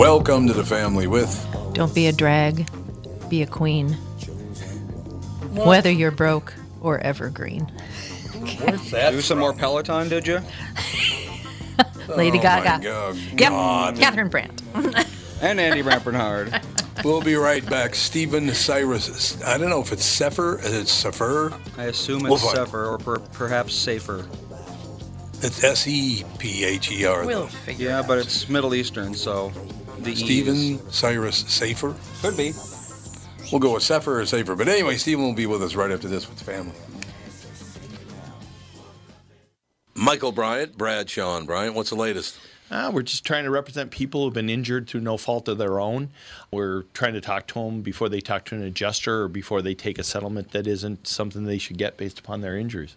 [0.00, 2.66] Welcome to the family with Don't be a drag,
[3.28, 3.92] be a queen.
[5.52, 7.70] Whether you're broke or evergreen.
[8.90, 10.40] Do some more Peloton, did you?
[12.16, 12.70] Lady Oh, Gaga.
[12.70, 13.16] my God.
[13.16, 13.36] Yep.
[13.50, 13.96] God.
[13.98, 14.62] Catherine Brandt.
[15.42, 16.58] And Andy Rampernhard.
[17.04, 17.94] We'll be right back.
[17.94, 19.42] Stephen Cyrus.
[19.42, 20.60] I don't know if it's Sefer.
[20.62, 21.52] It's Sefer.
[21.78, 24.26] I assume We'll it's find- Sefer or per- perhaps Safer.
[25.42, 27.24] It's S E P H E R.
[27.26, 29.50] We'll figure Yeah, it but it's Middle Eastern, so
[30.04, 30.18] the E's.
[30.18, 31.94] Stephen Cyrus Safer.
[32.20, 32.52] could be.
[33.52, 34.54] We'll go with Sefer or Safer.
[34.54, 36.74] But anyway, Stephen will be with us right after this with the family.
[39.94, 41.74] Michael Bryant, Brad Sean Bryant.
[41.74, 42.38] What's the latest?
[42.70, 45.80] Uh, we're just trying to represent people who've been injured through no fault of their
[45.80, 46.08] own.
[46.52, 49.74] We're trying to talk to them before they talk to an adjuster or before they
[49.74, 52.96] take a settlement that isn't something they should get based upon their injuries.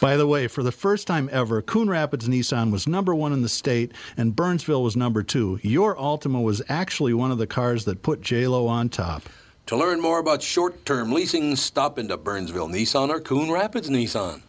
[0.00, 3.42] By the way, for the first time ever, Coon Rapids Nissan was number one in
[3.42, 5.58] the state, and Burnsville was number two.
[5.62, 9.22] Your Altima was actually one of the cars that put JLo on top.
[9.66, 14.42] To learn more about short-term leasing, stop into Burnsville Nissan or Coon Rapids Nissan.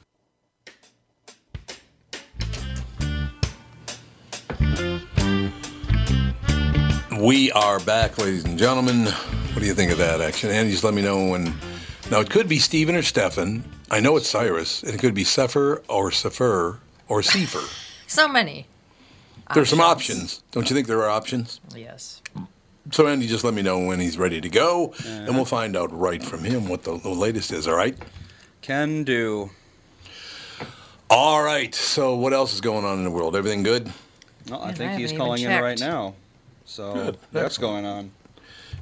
[7.20, 9.06] We are back, ladies and gentlemen.
[9.06, 10.50] What do you think of that action?
[10.50, 11.54] Andy, just let me know when.
[12.12, 13.64] Now, it could be Stephen or Stefan.
[13.90, 17.62] I know it's Cyrus, and it could be Sefer or Sefer or Sefer.
[18.06, 18.68] So many.
[19.56, 20.44] There's some options.
[20.52, 21.60] Don't you think there are options?
[21.76, 22.22] Yes.
[22.92, 25.92] So, Andy, just let me know when he's ready to go, and we'll find out
[25.98, 27.98] right from him what the, the latest is, all right?
[28.62, 29.50] Can do.
[31.10, 31.74] All right.
[31.74, 33.36] So, what else is going on in the world?
[33.36, 33.92] Everything good?
[34.48, 35.90] No, I Man, I think he's haven't even calling in right checked.
[35.92, 36.14] now.
[36.66, 37.18] So Good.
[37.32, 38.12] that's going on.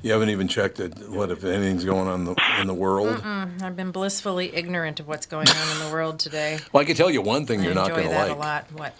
[0.03, 3.21] You haven't even checked it, what if anything's going on in the, in the world?
[3.23, 6.57] I've been blissfully ignorant of what's going on in the world today.
[6.73, 8.21] Well, I can tell you one thing you're I not going to like.
[8.31, 8.65] Enjoy that a lot.
[8.73, 8.95] What?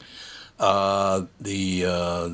[0.60, 2.30] Uh, the uh,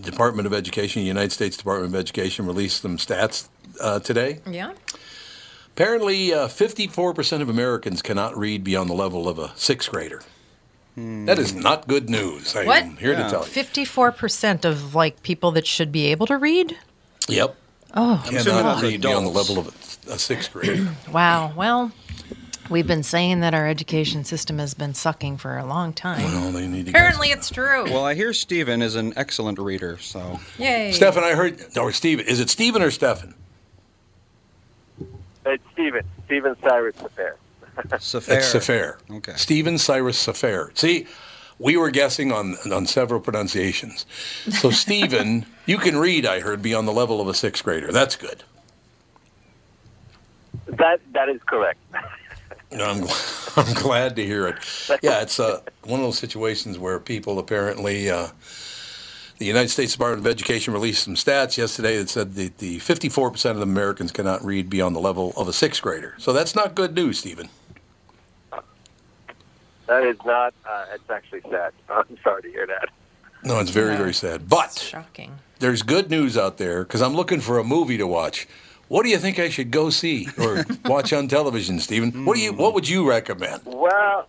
[0.00, 3.48] Department of Education, United States Department of Education, released some stats
[3.82, 4.40] uh, today.
[4.50, 4.72] Yeah.
[5.74, 10.22] Apparently, uh, 54% of Americans cannot read beyond the level of a sixth grader.
[10.96, 12.54] That is not good news.
[12.56, 12.82] I What?
[12.82, 13.24] am here Yeah.
[13.24, 13.46] to tell you.
[13.46, 16.76] Fifty-four percent of like people that should be able to read.
[17.28, 17.56] Yep.
[17.94, 19.66] Oh, assuming Cannot that's read beyond the level of
[20.08, 20.88] a, a sixth grader.
[21.12, 21.52] wow.
[21.56, 21.92] Well,
[22.70, 26.22] we've been saying that our education system has been sucking for a long time.
[26.22, 27.84] well, they need to get Apparently, it's true.
[27.84, 30.92] Well, I hear Steven is an excellent reader, so Yay.
[30.92, 33.34] Stefan, I heard, or Steven, is it Steven or Stefan?
[35.46, 36.02] It's Steven.
[36.26, 37.36] Steven Cyrus Affair.
[37.98, 38.36] Safair.
[38.36, 38.98] It's Safair.
[39.10, 39.32] Okay.
[39.36, 40.76] Steven Cyrus Safair.
[40.76, 41.06] See,
[41.60, 44.06] we were guessing on, on several pronunciations.
[44.48, 47.92] So, Stephen, you can read, I heard, beyond the level of a sixth grader.
[47.92, 48.42] That's good.
[50.66, 51.78] That that is correct.
[52.72, 53.04] No, I'm,
[53.56, 54.56] I'm glad to hear it.
[55.02, 58.28] Yeah, it's uh, one of those situations where people apparently, uh,
[59.38, 63.50] the United States Department of Education released some stats yesterday that said that the 54%
[63.50, 66.14] of Americans cannot read beyond the level of a sixth grader.
[66.18, 67.48] So that's not good news, Stephen.
[69.90, 70.54] That is not.
[70.64, 71.72] Uh, it's actually sad.
[71.90, 72.90] I'm sorry to hear that.
[73.42, 73.98] No, it's very, Yeah.
[73.98, 74.48] very sad.
[74.48, 75.40] But shocking.
[75.58, 78.46] there's good news out there because I'm looking for a movie to watch
[78.86, 82.24] What do you think I should go see or watch on television, Stephen?
[82.24, 82.52] What do you?
[82.52, 83.62] What would you recommend?
[83.64, 84.28] Well,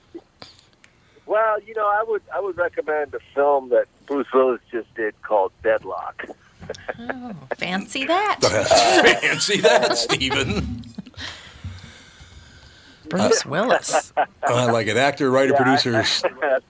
[1.27, 5.13] well, you know, I would I would recommend a film that Bruce Willis just did
[5.21, 6.25] called Deadlock.
[6.99, 8.39] Oh, fancy that.
[9.21, 10.83] Fancy that, Stephen.
[13.11, 14.13] Bruce Willis.
[14.43, 14.97] I like it.
[14.97, 16.03] Actor, writer, Yeah, producer.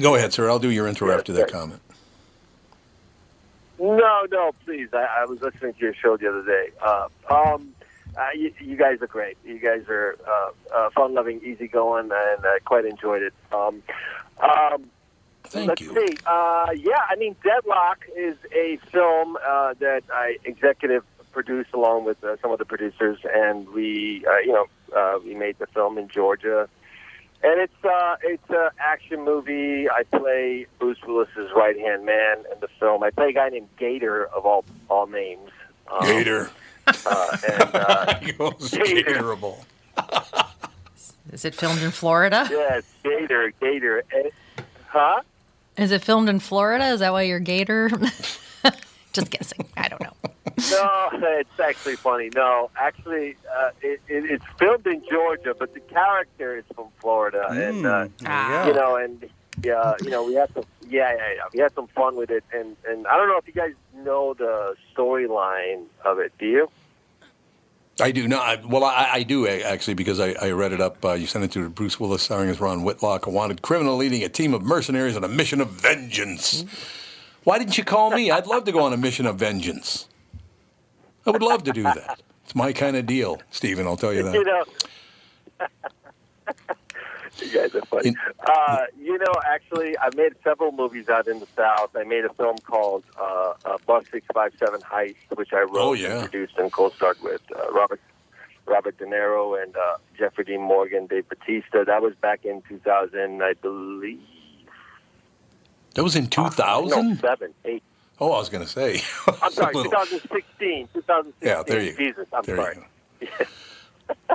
[0.00, 0.48] Go ahead, sir.
[0.48, 1.60] I'll do your intro Yeah, after that sure.
[1.60, 1.80] comment.
[3.78, 4.88] No, no, please.
[4.92, 6.70] I, I was listening to your show the other day.
[6.80, 7.74] Uh, um,
[8.16, 9.36] uh, you, you guys are great.
[9.44, 13.34] You guys are uh, uh, fun-loving, easygoing, and I quite enjoyed it.
[13.52, 13.82] Um,
[14.40, 14.84] um,
[15.44, 15.94] Thank let's you.
[15.94, 16.16] see.
[16.26, 22.22] Uh, yeah, I mean, Deadlock is a film uh, that I executive produced along with
[22.22, 25.98] uh, some of the producers, and we, uh, you know, uh, we made the film
[25.98, 26.68] in Georgia.
[27.44, 29.90] And it's uh, it's an action movie.
[29.90, 33.02] I play Bruce Willis's right hand man in the film.
[33.02, 35.50] I play a guy named Gator of all all names.
[35.90, 36.50] Um, Gator.
[36.86, 39.12] Uh, and uh, He Gator.
[39.14, 39.64] Gatorable.
[41.32, 42.46] Is it filmed in Florida?
[42.50, 44.04] yes, Gator, Gator.
[44.86, 45.22] Huh?
[45.76, 46.86] Is it filmed in Florida?
[46.88, 47.90] Is that why you're Gator?
[49.12, 49.66] Just guessing.
[49.76, 50.12] I don't know.
[50.70, 52.30] No, it's actually funny.
[52.34, 57.46] No, actually, uh, it, it, it's filmed in Georgia, but the character is from Florida,
[57.50, 58.66] and uh, Ah.
[58.66, 59.28] you know, and
[59.62, 62.44] yeah, you know, we had some, yeah, yeah, yeah, we had some fun with it,
[62.52, 66.32] and and I don't know if you guys know the storyline of it.
[66.38, 66.70] Do you?
[68.00, 68.64] I do not.
[68.66, 71.04] Well, I, I do actually because I, I read it up.
[71.04, 74.24] Uh, you sent it to Bruce Willis, starring as Ron Whitlock, a wanted criminal leading
[74.24, 76.64] a team of mercenaries on a mission of vengeance.
[77.44, 78.30] Why didn't you call me?
[78.30, 80.08] I'd love to go on a mission of vengeance.
[81.26, 82.20] I would love to do that.
[82.44, 83.86] It's my kind of deal, Stephen.
[83.86, 84.34] I'll tell you that.
[84.34, 84.64] You know.
[87.40, 88.08] You guys are funny.
[88.08, 88.16] In-
[88.46, 91.90] Uh, you know, actually, I made several movies out in the South.
[91.96, 95.70] I made a film called uh, uh, Bus Six Five Seven Heist, which I wrote,
[95.76, 96.20] Oh, yeah.
[96.20, 98.00] and produced, and co-starred with uh, Robert
[98.66, 101.84] Robert De Niro and uh, Jeffrey Dean Morgan, Dave Batista.
[101.84, 104.20] That was back in 2000, I believe.
[105.94, 107.18] That was in No, 2000.
[107.18, 107.82] seven, eight.
[108.22, 109.00] Oh, I was going to say.
[109.42, 110.88] I'm sorry, little- 2016.
[110.94, 111.32] 2016.
[111.42, 111.98] Yeah, there you- go.
[111.98, 112.78] Jesus, I'm there sorry.
[113.20, 113.28] you.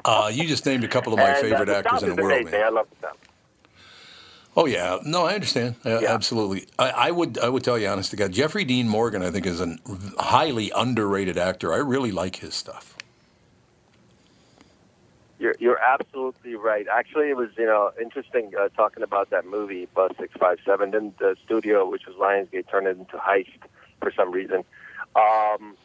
[0.03, 2.21] Uh, you just named a couple of my And, uh, favorite the actors in the
[2.21, 2.63] world, man.
[2.63, 3.17] I love the South.
[4.57, 5.75] Oh yeah, no, I understand.
[5.85, 6.13] Uh, Yeah.
[6.13, 7.37] Absolutely, I, I would.
[7.37, 9.77] I would tell you, honest to God, Jeffrey Dean Morgan, I think, is a
[10.17, 11.73] highly underrated actor.
[11.73, 12.97] I really like his stuff.
[15.39, 16.87] You're you're absolutely right.
[16.91, 20.89] Actually, it was you know interesting uh, talking about that movie Bus Six Five Seven.
[20.91, 23.59] Then the studio, which was Lionsgate, turned it into Heist
[23.99, 24.63] for some reason.
[25.15, 25.75] Um,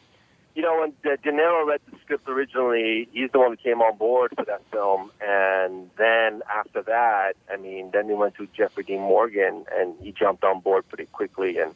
[0.55, 3.81] you know, when De De Niro read the script originally, he's the one who came
[3.81, 5.11] on board for that film.
[5.19, 10.11] And then after that, I mean, then he went to Jeffrey Dean Morgan, and he
[10.11, 11.57] jumped on board pretty quickly.
[11.57, 11.73] And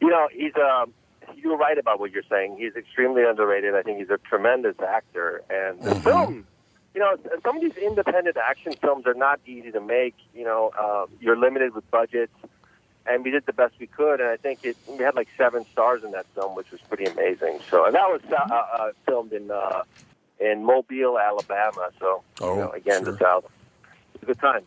[0.00, 0.92] you know, he's um,
[1.36, 2.56] you're right about what you're saying.
[2.58, 3.74] He's extremely underrated.
[3.76, 6.46] I think he's a tremendous actor, and the film
[6.94, 10.14] you know, some of these independent action films are not easy to make.
[10.34, 12.34] You know, um, you're limited with budgets,
[13.06, 14.20] and we did the best we could.
[14.20, 17.04] And I think it, we had like seven stars in that film, which was pretty
[17.04, 17.60] amazing.
[17.70, 19.82] So, and that was uh, uh, filmed in uh,
[20.40, 21.90] in Mobile, Alabama.
[21.98, 23.12] So, Oh, you know, again, sure.
[23.12, 23.44] the South.
[24.14, 24.64] It was a good time.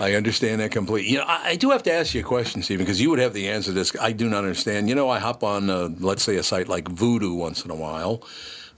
[0.00, 1.12] I understand that completely.
[1.12, 3.20] You know, I, I do have to ask you a question, Stephen, because you would
[3.20, 3.92] have the answer to this.
[4.00, 4.88] I do not understand.
[4.88, 7.76] You know, I hop on, uh, let's say, a site like Vudu once in a
[7.76, 8.26] while.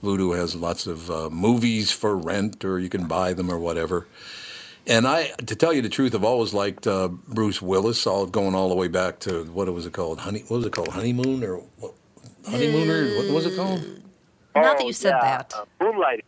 [0.03, 4.07] Vudu has lots of uh, movies for rent, or you can buy them, or whatever.
[4.87, 8.07] And I, to tell you the truth, I've always liked uh, Bruce Willis.
[8.07, 10.19] All going all the way back to what was it called?
[10.19, 10.89] Honey, what was it called?
[10.89, 11.93] Honeymoon or what?
[12.49, 13.17] Honeymooner?
[13.17, 13.81] What was it called?
[14.55, 15.53] Not that Oh, you said yeah, that.
[15.53, 16.21] Uh, Moonlighting.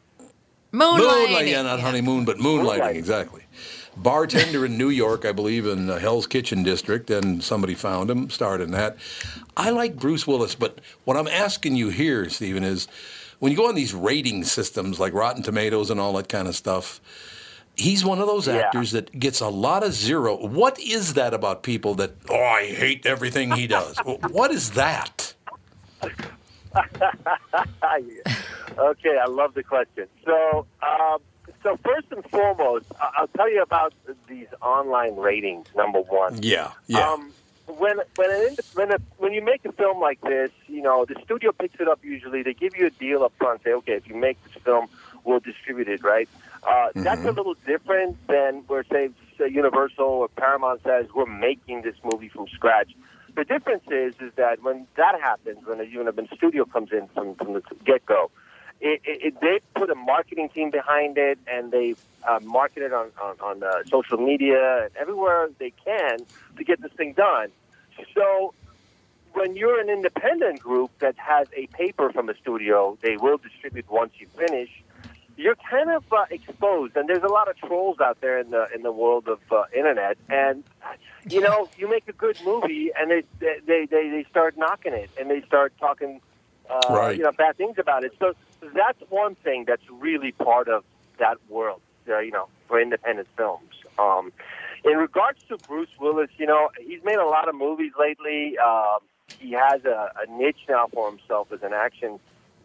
[0.73, 1.51] Moonlighting.
[1.51, 2.95] yeah, not honeymoon, but moonlighting, Moonlighting.
[2.95, 3.43] exactly.
[3.97, 8.29] Bartender in New York, I believe, in the Hell's Kitchen district, and somebody found him,
[8.29, 8.97] starred in that.
[9.57, 12.87] I like Bruce Willis, but what I'm asking you here, Stephen, is
[13.39, 16.55] when you go on these rating systems like Rotten Tomatoes and all that kind of
[16.55, 17.01] stuff,
[17.79, 18.57] he's one of those Yeah.
[18.57, 20.35] actors that gets a lot of zero.
[20.35, 23.97] What is that about people that, oh, I hate everything he does?
[24.31, 25.33] what is that?
[28.77, 30.07] okay, I love the question.
[30.25, 31.19] So, um,
[31.63, 33.93] so first and foremost, I'll tell you about
[34.27, 35.67] these online ratings.
[35.75, 36.41] Number one.
[36.41, 37.09] Yeah, yeah.
[37.11, 37.33] Um,
[37.67, 41.15] when when an, when a, when you make a film like this, you know the
[41.23, 41.99] studio picks it up.
[42.03, 43.63] Usually, they give you a deal up front.
[43.63, 44.87] Say, okay, if you make this film,
[45.23, 46.03] we'll distribute it.
[46.03, 46.29] Right?
[46.63, 51.83] Uh, That's a little different than where say, say Universal or Paramount says we're making
[51.83, 52.91] this movie from scratch.
[53.35, 56.65] The difference is is that when that happens, when a you know, when the studio
[56.65, 58.31] comes in from from the get go,
[58.81, 61.95] it, it, it, they put a marketing team behind it and they
[62.27, 66.19] uh, market it on on, on uh, social media and everywhere they can
[66.57, 67.49] to get this thing done.
[68.13, 68.53] So
[69.33, 73.89] when you're an independent group that has a paper from a studio, they will distribute
[73.89, 74.69] once you finish.
[75.39, 78.67] You're kind of uh, exposed, and there's a lot of trolls out there in the
[78.75, 80.17] in the world of uh, internet.
[80.27, 80.65] And
[81.29, 85.09] you know, you make a good movie, and they they they, they start knocking it,
[85.17, 86.19] and they start talking,
[86.69, 87.17] uh, Right.
[87.17, 88.11] you know, bad things about it.
[88.19, 88.33] So
[88.75, 90.83] that's one thing that's really part of
[91.19, 91.79] that world,
[92.09, 93.71] uh, you know, for independent films.
[93.97, 94.33] Um,
[94.83, 98.57] in regards to Bruce Willis, you know, he's made a lot of movies lately.
[98.57, 98.99] Um,
[99.39, 102.19] he has a, a niche now for himself as an action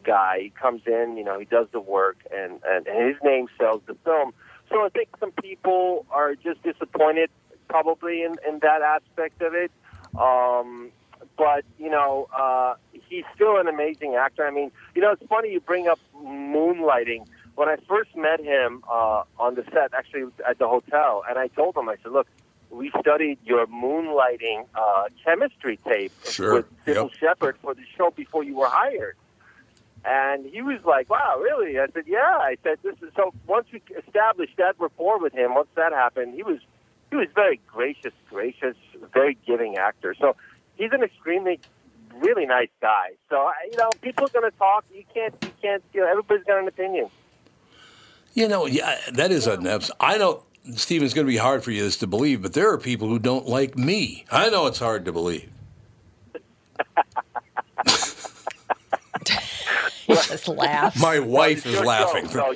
[0.04, 0.40] guy.
[0.42, 3.82] He comes in, you know, he does the work, and, and, and his name sells
[3.86, 4.32] the film.
[4.70, 7.30] So I think some people are just disappointed,
[7.68, 9.70] probably in, in that aspect of it.
[10.18, 10.90] Um,
[11.36, 14.46] but you know, uh, he's still an amazing actor.
[14.46, 17.26] I mean, you know, it's funny you bring up moonlighting.
[17.56, 21.48] When I first met him uh, on the set, actually at the hotel, and I
[21.48, 22.26] told him, I said, "Look,
[22.70, 27.18] we studied your moonlighting uh, chemistry tape Sure, with Cybill yep.
[27.18, 29.16] Shepherd for the show before you were hired."
[30.04, 33.66] And he was like, "Wow, really?" I said, "Yeah." I said, "This is so." Once
[33.72, 36.58] we established that rapport with him, once that happened, he was
[37.10, 38.76] he was very gracious, gracious,
[39.12, 40.14] very giving actor.
[40.18, 40.36] So
[40.76, 41.58] he's an extremely
[42.16, 43.12] really nice guy.
[43.30, 44.84] So you know, people are going to talk.
[44.92, 45.82] You can't, you can't.
[45.92, 47.08] You know, everybody's got an opinion.
[48.34, 50.42] You know, yeah, that is an abs- I don't.
[50.74, 53.08] Stephen, it's going to be hard for you this to believe, but there are people
[53.08, 54.24] who don't like me.
[54.30, 55.50] I know it's hard to believe.
[60.06, 61.00] He just laughs.
[61.00, 62.28] My wife is laughing.
[62.28, 62.54] show,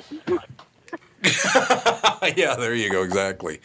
[2.35, 3.03] yeah, there you go.
[3.03, 3.59] Exactly.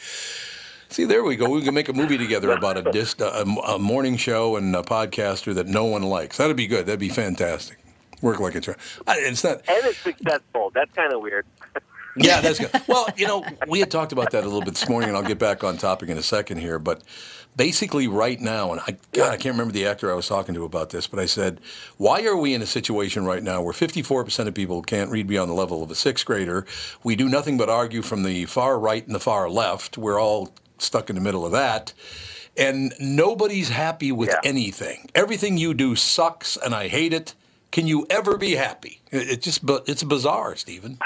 [0.88, 1.48] See, there we go.
[1.50, 4.82] We can make a movie together about a disc, a, a morning show and a
[4.82, 6.36] podcaster that no one likes.
[6.36, 6.86] That'd be good.
[6.86, 7.78] That'd be fantastic.
[8.22, 8.76] Work like a charm.
[9.08, 9.56] It's not.
[9.68, 10.70] and it's successful.
[10.74, 11.46] That's kind of weird.
[12.16, 12.70] Yeah, that's good.
[12.86, 15.24] Well, you know, we had talked about that a little bit this morning, and I'll
[15.24, 16.78] get back on topic in a second here.
[16.78, 17.02] But
[17.56, 20.64] basically, right now, and I, God, I can't remember the actor I was talking to
[20.64, 21.60] about this, but I said,
[21.96, 25.50] why are we in a situation right now where 54% of people can't read beyond
[25.50, 26.66] the level of a sixth grader?
[27.02, 29.98] We do nothing but argue from the far right and the far left.
[29.98, 31.92] We're all stuck in the middle of that.
[32.56, 34.38] And nobody's happy with Yeah.
[34.44, 35.10] anything.
[35.16, 37.34] Everything you do sucks, and I hate it.
[37.72, 39.00] Can you ever be happy?
[39.10, 40.98] It, it just, bu- it's bizarre, Stephen.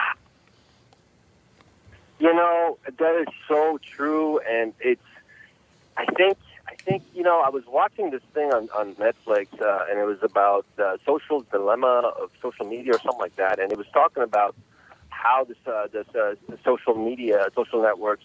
[2.19, 5.01] You know, that is so true, and it's.
[5.97, 6.39] I think.
[6.67, 7.41] I think you know.
[7.41, 11.41] I was watching this thing on on Netflix, uh, and it was about uh, social
[11.51, 14.55] dilemma of social media or something like that, and it was talking about
[15.11, 16.35] how this uh, this uh,
[16.65, 18.25] social media, social networks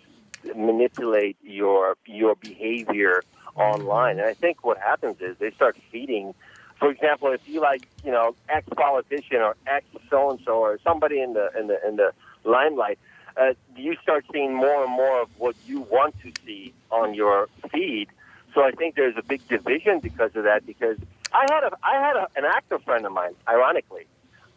[0.56, 3.24] manipulate your your behavior
[3.56, 4.20] online.
[4.20, 6.34] And I think what happens is they start feeding.
[6.80, 10.80] For example, if you like, you know, X politician or X so and so or
[10.84, 12.12] somebody in the in the in the
[12.44, 13.00] limelight,
[13.38, 17.50] uh, you start seeing more and more of what you want to see on your
[17.72, 18.08] feed.
[18.54, 20.66] So I think there's a big division because of that.
[20.66, 20.98] Because
[21.34, 24.06] I had a I had a, an actor friend of mine, ironically,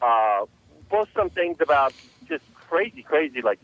[0.03, 0.45] uh,
[0.91, 1.95] post some things about
[2.29, 3.59] just crazy, crazy, like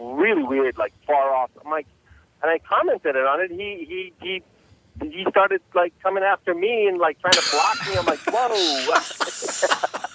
[0.00, 1.50] really weird, like far off.
[1.64, 1.86] I'm like,
[2.42, 3.50] and I commented on it.
[3.50, 4.42] He he he.
[4.98, 7.98] He started like coming after me and like trying to block me.
[7.98, 9.98] I'm like, whoa!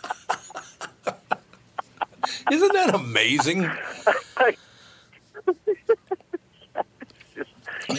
[2.49, 3.65] Isn't that amazing?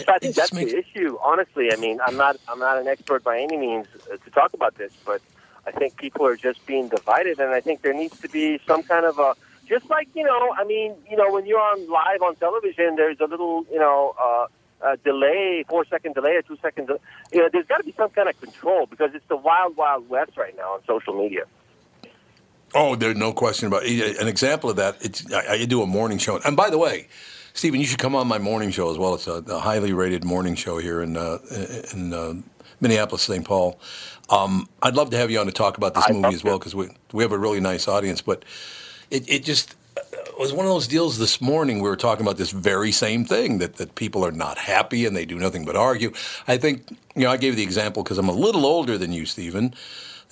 [0.07, 1.17] I think that's makes- the issue.
[1.21, 4.53] Honestly, I mean, I'm not I'm not an expert by any means uh, to talk
[4.53, 5.21] about this, but
[5.65, 8.83] I think people are just being divided, and I think there needs to be some
[8.83, 9.35] kind of a
[9.67, 13.19] just like you know, I mean, you know, when you're on live on television, there's
[13.19, 14.15] a little you know.
[14.19, 14.47] Uh,
[14.83, 16.99] uh, delay, four second delay, or two second, de-
[17.31, 20.09] you know, there's got to be some kind of control because it's the wild, wild
[20.09, 21.45] west right now on social media.
[22.75, 24.17] Oh, there's no question about it.
[24.17, 26.39] An example of that, it's, I, I do a morning show.
[26.45, 27.07] And by the way,
[27.53, 29.13] Stephen, you should come on my morning show as well.
[29.13, 31.37] It's a, a highly rated morning show here in, uh,
[31.93, 32.33] in uh,
[32.81, 33.45] Minneapolis, St.
[33.45, 33.79] Paul.
[34.29, 36.57] Um, I'd love to have you on to talk about this I'd movie as well
[36.57, 38.21] because we, we have a really nice audience.
[38.21, 38.43] But
[39.11, 40.01] it, it just uh,
[40.39, 41.79] was one of those deals this morning.
[41.79, 45.15] We were talking about this very same thing that, that people are not happy and
[45.15, 46.11] they do nothing but argue.
[46.47, 49.27] I think, you know, I gave the example because I'm a little older than you,
[49.27, 49.75] Stephen.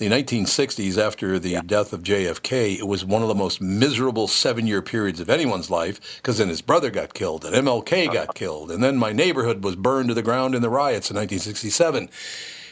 [0.02, 4.66] The 1960s, after the death of JFK, it was one of the most miserable seven
[4.66, 8.72] year periods of anyone's life because then his brother got killed and MLK got killed.
[8.72, 12.08] And then my neighborhood was burned to the ground in the riots in 1967.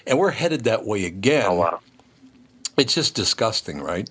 [0.08, 1.46] And we're headed that way again.
[1.46, 1.80] Oh wow!
[2.76, 4.10] It's just disgusting, right?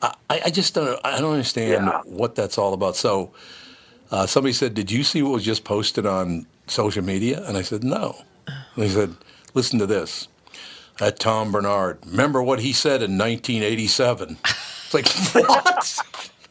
[0.00, 1.00] I, I just don't.
[1.04, 2.02] I don't understand Yeah.
[2.04, 2.94] what that's all about.
[2.94, 3.32] So,
[4.12, 7.62] uh, somebody said, "Did you see what was just posted on social media?" And I
[7.62, 9.16] said, "No." And he said,
[9.54, 10.28] "Listen to this."
[11.02, 11.98] That Tom Barnard.
[12.06, 14.36] Remember what he said in 1987?
[14.44, 15.08] It's like
[15.48, 15.98] what?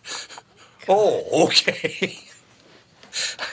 [0.90, 2.20] oh, okay.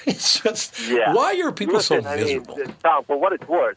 [0.07, 1.15] it's just Yeah.
[1.15, 2.75] why are people Listen, so I mean, miserable?
[2.83, 3.77] Tom, for what it's worth,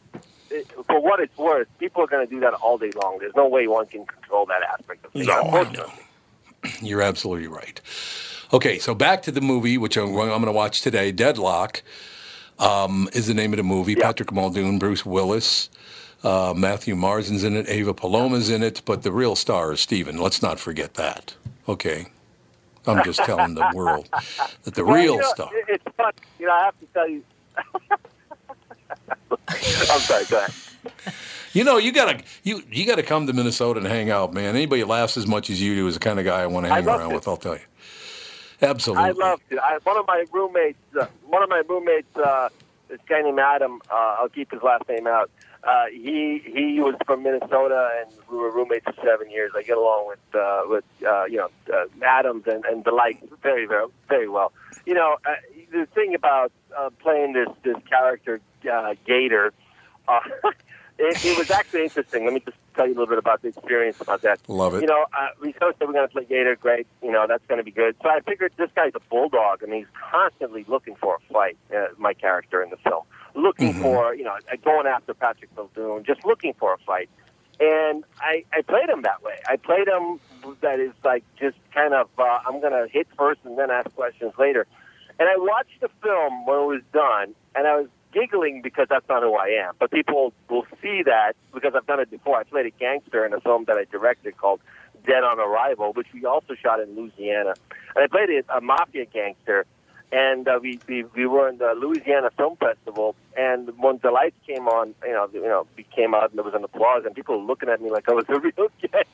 [0.50, 3.18] it, for what it's worth, people are going to do that all day long.
[3.20, 5.28] There's no way one can control that aspect of things.
[5.28, 5.92] No, I know.
[6.80, 7.80] You're absolutely right.
[8.52, 11.12] Okay, so back to the movie, which I'm, I'm going to watch today.
[11.12, 11.84] Deadlock
[12.58, 13.92] um, is the name of the movie.
[13.92, 14.06] Yeah.
[14.06, 15.70] Patrick Muldoon, Bruce Willis,
[16.24, 20.18] uh, Matthew Marsden's in it, Ava Paloma's in it, but the real star is Steven.
[20.18, 21.34] Let's not forget that.
[21.68, 22.06] Okay.
[22.86, 24.08] I'm just telling the world
[24.64, 25.50] that the Well, real you know, star.
[25.68, 26.12] It's fun.
[26.40, 27.22] You know, I have to tell you.
[29.48, 30.24] I'm sorry.
[30.26, 30.52] Go ahead.
[31.52, 34.56] You know, you gotta you you gotta come to Minnesota and hang out, man.
[34.56, 36.72] Anybody laughs as much as you do is the kind of guy I want to
[36.72, 37.14] hang around it.
[37.14, 37.28] with.
[37.28, 37.60] I'll tell you.
[38.62, 39.04] Absolutely.
[39.04, 39.58] I love it.
[39.58, 42.48] I, one of my roommates, uh, one of my roommates, uh,
[42.88, 43.82] this guy named Adam.
[43.90, 45.30] Uh, I'll keep his last name out.
[45.64, 49.52] Uh, he he was from Minnesota, and we were roommates for seven years.
[49.56, 53.22] I get along with uh, with uh, you know uh, Adams and, and the like
[53.42, 54.52] very very very well.
[54.86, 55.34] You know uh,
[55.70, 58.40] the thing about uh, playing this this character
[58.70, 59.52] uh, Gator.
[60.08, 60.20] Uh,
[60.98, 62.24] it, it was actually interesting.
[62.24, 64.40] Let me just tell you a little bit about the experience about that.
[64.48, 64.82] Love it.
[64.82, 66.56] You know, uh, we said we're going to play Gator.
[66.56, 66.86] Great.
[67.02, 67.96] You know, that's going to be good.
[68.02, 71.56] So I figured this guy's a bulldog, and he's constantly looking for a fight.
[71.74, 76.04] Uh, my character in the film, looking for you know, uh, going after Patrick Muldoon,
[76.04, 77.08] just looking for a fight.
[77.60, 79.38] And I, I played him that way.
[79.48, 80.18] I played him
[80.60, 83.94] that is like just kind of uh, I'm going to hit first and then ask
[83.94, 84.66] questions later.
[85.18, 89.08] And I watched the film when it was done, and I was giggling because that's
[89.08, 89.74] not who I am.
[89.78, 92.38] But people will see that because I've done it before.
[92.38, 94.60] I played a gangster in a film that I directed called
[95.06, 97.54] Dead on Arrival, which we also shot in Louisiana.
[97.94, 99.66] And I played a, a mafia gangster,
[100.12, 103.16] and uh, we, we we were in the Louisiana Film Festival.
[103.36, 106.44] And when the lights came on, you know, you know, we came out and there
[106.44, 109.04] was an applause, and people were looking at me like I was a real gangster.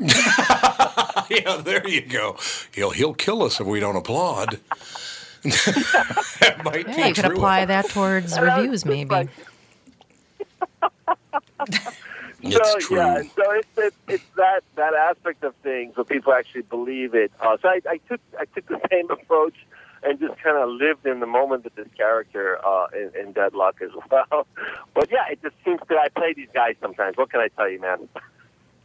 [1.30, 2.36] yeah, there you go.
[2.74, 4.60] He'll he'll kill us if we don't applaud.
[5.44, 7.36] that might Yeah, be you could true.
[7.36, 9.10] apply that towards And I was reviews, maybe.
[9.10, 9.30] like,
[12.42, 12.98] It's so, true.
[12.98, 17.32] Yeah, so it's, it's it's that that aspect of things where people actually believe it.
[17.40, 19.54] Uh, so I, I took I took the same approach
[20.04, 23.80] and just kind of lived in the moment with this character uh, in, in Deadlock
[23.82, 24.46] as well.
[24.94, 27.16] But yeah, it just seems that I play these guys sometimes.
[27.16, 28.08] What can I tell you, man?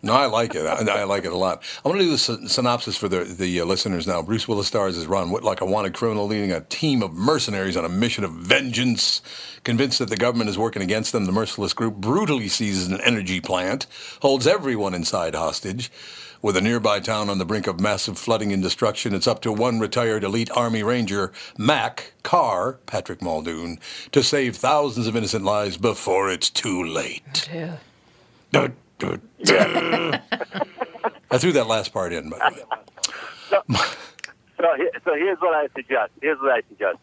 [0.02, 0.66] No, I like it.
[0.66, 1.62] I, I like it a lot.
[1.84, 4.22] I want to do the synopsis for the the uh, listeners now.
[4.22, 7.84] Bruce Willis stars as Ron Whitlock, a wanted criminal leading a team of mercenaries on
[7.84, 9.22] a mission of vengeance.
[9.66, 13.42] Convinced that the government is working against them, the merciless group brutally seizes an energy
[13.42, 13.88] plant,
[14.22, 15.92] holds everyone inside hostage.
[16.42, 19.52] With a nearby town on the brink of massive flooding and destruction, it's up to
[19.52, 23.78] one retired elite Army Ranger, Mac Carr, Patrick Muldoon,
[24.14, 27.50] to save thousands of innocent lives before it's too late.
[27.54, 27.78] Oh,
[28.52, 30.22] dun, dun, dun.
[31.30, 33.78] I threw that last part in, by the way.
[34.58, 36.12] So, he- so here's what I suggest.
[36.22, 36.98] Here's what I suggest.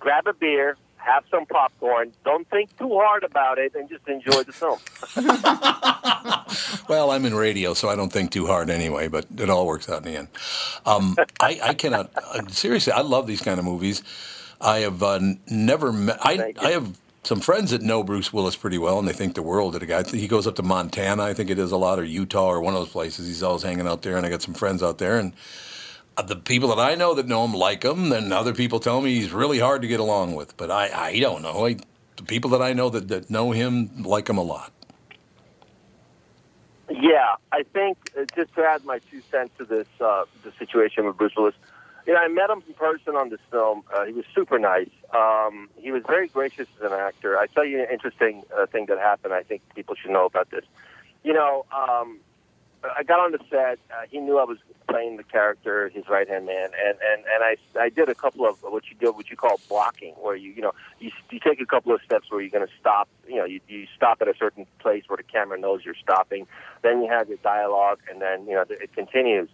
[0.00, 0.76] Grab a beer,
[1.08, 2.12] have some popcorn.
[2.24, 4.78] Don't think too hard about it, and just enjoy the film.
[6.88, 9.90] Well, I'm in radio, so I don't think too hard anyway, but it all works
[9.90, 10.28] out in the end.
[10.86, 14.02] Um, I, I cannot, uh, seriously, I love these kind of movies.
[14.58, 18.78] I have uh, never met, I, I have some friends that know Bruce Willis pretty
[18.78, 20.02] well, and they think the world of the guy.
[20.02, 22.72] He goes up to Montana, I think it is a lot, or Utah, or one
[22.74, 23.26] of those places.
[23.26, 25.34] He's always hanging out there, and I got some friends out there, and
[26.22, 29.14] the people that I know that know him like him, then other people tell me
[29.14, 30.56] he's really hard to get along with.
[30.56, 31.66] But I, I don't know.
[31.66, 31.76] I,
[32.16, 34.72] the people that I know that, that know him like him a lot.
[36.90, 41.06] Yeah, I think uh, just to add my two cents to this uh, the situation
[41.06, 41.54] with Bruce Willis.
[42.06, 43.82] You know, I met him in person on this film.
[43.94, 44.88] Uh, he was super nice.
[45.14, 47.38] Um, he was very gracious as an actor.
[47.38, 49.34] I tell you an interesting uh, thing that happened.
[49.34, 50.64] I think people should know about this.
[51.22, 52.18] You know, um,
[52.84, 53.78] I got on the set.
[53.90, 57.42] Uh, he knew I was playing the character, his right hand man, and and and
[57.42, 60.52] I I did a couple of what you do what you call blocking, where you
[60.52, 63.08] you know you you take a couple of steps where you're going to stop.
[63.26, 66.46] You know, you you stop at a certain place where the camera knows you're stopping.
[66.82, 69.48] Then you have your dialogue, and then you know it continues.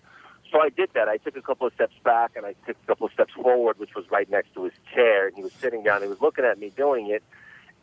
[0.52, 1.08] So I did that.
[1.08, 3.78] I took a couple of steps back, and I took a couple of steps forward,
[3.78, 5.26] which was right next to his chair.
[5.26, 6.02] And he was sitting down.
[6.02, 7.22] He was looking at me doing it,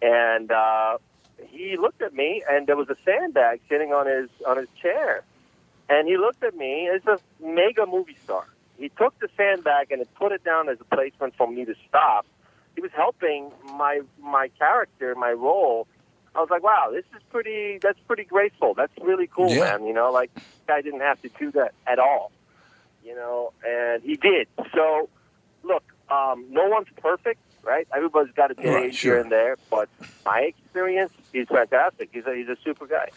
[0.01, 0.97] and uh,
[1.49, 5.23] he looked at me, and there was a sandbag sitting on his on his chair.
[5.89, 8.45] And he looked at me as a mega movie star.
[8.77, 11.75] He took the sandbag and he put it down as a placement for me to
[11.89, 12.25] stop.
[12.75, 15.87] He was helping my my character, my role.
[16.33, 17.77] I was like, wow, this is pretty.
[17.81, 18.73] That's pretty graceful.
[18.73, 19.77] That's really cool, Yeah.
[19.77, 19.85] man.
[19.85, 22.31] You know, like this guy didn't have to do that at all.
[23.03, 24.47] You know, and he did.
[24.73, 25.09] So,
[25.63, 27.87] look, um, no one's perfect, right?
[27.95, 29.19] Everybody's got a day Right, here sure.
[29.19, 29.89] and there, but
[30.25, 32.09] my experience, he's fantastic.
[32.11, 33.09] He's a, he's a super guy.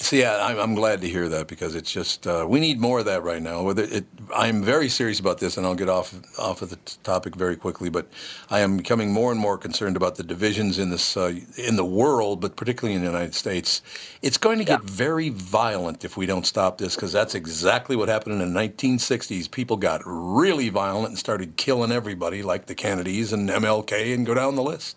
[0.00, 3.00] So yeah, I'm, I'm glad to hear that because it's just uh, we need more
[3.00, 3.62] of that right now.
[3.62, 7.36] Whether it, I'm very serious about this, and I'll get off off of the topic
[7.36, 7.90] very quickly.
[7.90, 8.08] But
[8.50, 11.84] I am becoming more and more concerned about the divisions in this uh, in the
[11.84, 13.82] world, but particularly in the United States.
[14.22, 14.86] It's going to get Yeah.
[14.86, 19.50] very violent if we don't stop this, because that's exactly what happened in the 1960s.
[19.50, 24.34] People got really violent and started killing everybody, like the Kennedys and MLK, and go
[24.34, 24.96] down the list.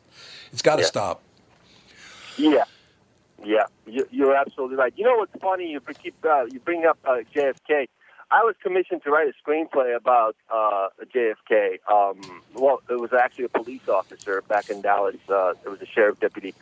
[0.53, 0.87] It's got to Yeah.
[0.87, 1.23] stop.
[2.37, 2.63] Yeah,
[3.43, 4.93] yeah, you, you're absolutely right.
[4.95, 5.69] You know what's funny?
[5.71, 7.87] You keep uh, you bring up uh, JFK.
[8.31, 11.77] I was commissioned to write a screenplay about uh, JFK.
[11.91, 15.17] Um, well, it was actually a police officer back in Dallas.
[15.29, 16.53] Uh, it was a sheriff deputy,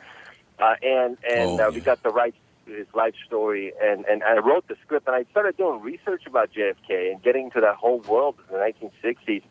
[0.60, 1.84] uh, and and Oh, uh, we yeah.
[1.84, 3.72] got the rights to his life story.
[3.82, 7.52] And and I wrote the script, and I started doing research about JFK and getting
[7.52, 9.44] to that whole world in the 1960s.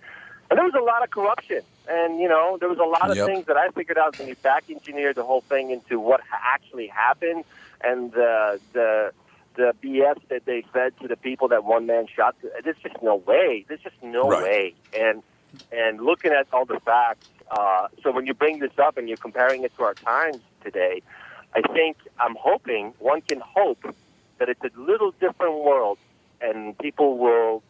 [0.50, 1.62] And there was a lot of corruption.
[1.88, 3.24] And, you know, there was a lot of Yep.
[3.24, 6.20] things that I figured out when you back engineered the whole thing into what
[6.54, 7.44] actually happened
[7.82, 9.10] and the, the,
[9.56, 12.36] the BS that they fed to the people that one man shot.
[12.64, 13.64] There's just no way.
[13.68, 14.42] There's just no Right.
[14.42, 14.74] way.
[14.92, 15.22] And,
[15.72, 19.18] and looking at all the facts, uh, so when you bring this up and you're
[19.18, 21.02] comparing it to our times today,
[21.54, 23.82] I think I'm hoping, one can hope
[24.38, 25.98] that it's a little different world
[26.40, 27.62] and people will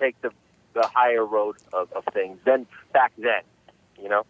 [0.00, 0.30] take the,
[0.74, 3.42] the higher road of, of things than back then,
[4.00, 4.24] you know?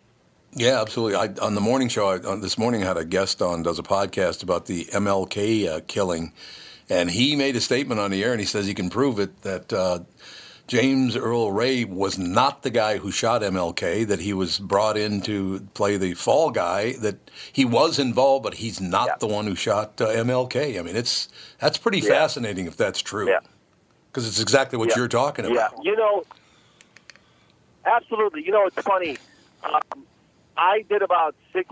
[0.54, 1.16] Yeah, absolutely.
[1.16, 3.78] I, on the morning show I, on this morning, I had a guest on, does
[3.78, 6.32] a podcast about the MLK uh, killing,
[6.90, 9.40] and he made a statement on the air, and he says he can prove it
[9.42, 10.00] that uh,
[10.66, 15.22] James Earl Ray was not the guy who shot MLK, that he was brought in
[15.22, 19.14] to play the fall guy, that he was involved, but he's not Yeah.
[19.20, 20.78] the one who shot uh, MLK.
[20.78, 21.28] I mean, it's
[21.60, 22.08] that's pretty Yeah.
[22.10, 23.40] fascinating if that's true, Yeah.
[24.12, 24.98] Because it's exactly what Yeah.
[24.98, 25.72] you're talking about.
[25.82, 26.24] Yeah, you know,
[27.86, 28.44] absolutely.
[28.44, 29.16] You know, it's funny.
[29.64, 30.04] Um,
[30.56, 31.68] I did about six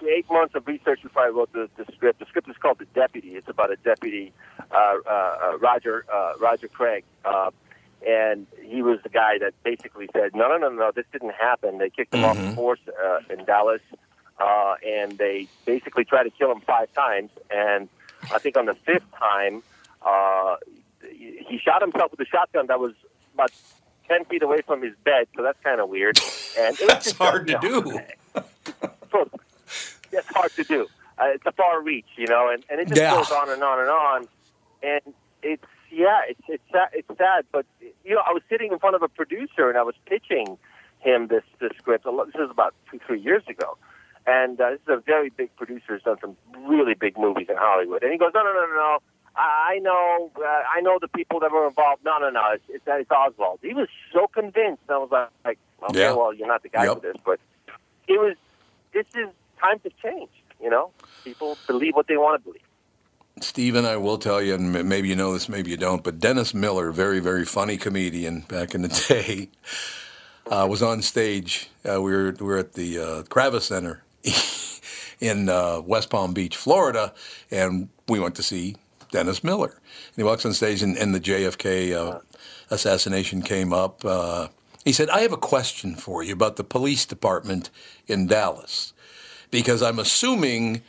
[0.00, 2.18] to eight months of research before I wrote the, the script.
[2.18, 3.36] The script is called The Deputy.
[3.36, 4.32] It's about a deputy,
[4.70, 7.50] uh, uh, uh, Roger uh, Roger Craig, uh,
[8.06, 11.76] and he was the guy that basically said, "No, no, no, no, this didn't happen."
[11.78, 13.82] They kicked him off the force uh, in Dallas,
[14.40, 17.30] uh, and they basically tried to kill him five times.
[17.50, 17.88] And
[18.32, 19.62] I think on the fifth time,
[20.04, 20.56] uh,
[21.48, 22.92] he shot himself with a shotgun that was
[23.34, 23.50] about
[24.08, 25.26] ten feet away from his bed.
[25.36, 26.18] So that's kind of weird.
[26.58, 28.00] And That's just, hard to you know, do.
[29.10, 29.28] so
[30.12, 30.86] it's hard to do.
[31.18, 33.14] Uh, it's a far reach, you know, and, and it just Yeah.
[33.14, 34.28] goes on and on and on.
[34.82, 37.66] And it's yeah, it's it's sad, it's sad, but
[38.04, 40.58] you know, I was sitting in front of a producer and I was pitching
[41.00, 42.04] him this this script.
[42.04, 43.76] This is about two three years ago,
[44.26, 47.56] and uh, this is a very big producer who's done some really big movies in
[47.56, 48.02] Hollywood.
[48.02, 48.98] And he goes, no, no, no, no, no.
[49.34, 52.04] I know, uh, I know the people that were involved.
[52.04, 53.60] No, no, no, it's, it's, it's Oswald.
[53.62, 54.82] He was so convinced.
[54.88, 55.58] I was like, like
[55.90, 56.12] okay, Yeah.
[56.12, 56.94] well, you're not the guy Yep.
[56.96, 57.40] for this, but
[58.08, 58.36] it was.
[58.92, 60.32] This is times have changed.
[60.60, 60.90] You know,
[61.24, 62.62] people believe what they want to believe.
[63.40, 66.52] Stephen, I will tell you, and maybe you know this, maybe you don't, but Dennis
[66.54, 69.48] Miller, very, very funny comedian back in the day,
[70.46, 71.70] uh, was on stage.
[71.88, 74.02] Uh, we, were, we were at the uh, Kravis Center
[75.20, 77.14] in uh, West Palm Beach, Florida,
[77.50, 78.76] and we went to see
[79.12, 79.70] Dennis Miller.
[79.70, 82.20] And he walks on stage, and, and the JFK uh,
[82.70, 84.04] assassination came up.
[84.04, 84.48] Uh,
[84.84, 87.70] he said, I have a question for you about the police department
[88.08, 88.92] in Dallas,
[89.52, 90.82] because I'm assuming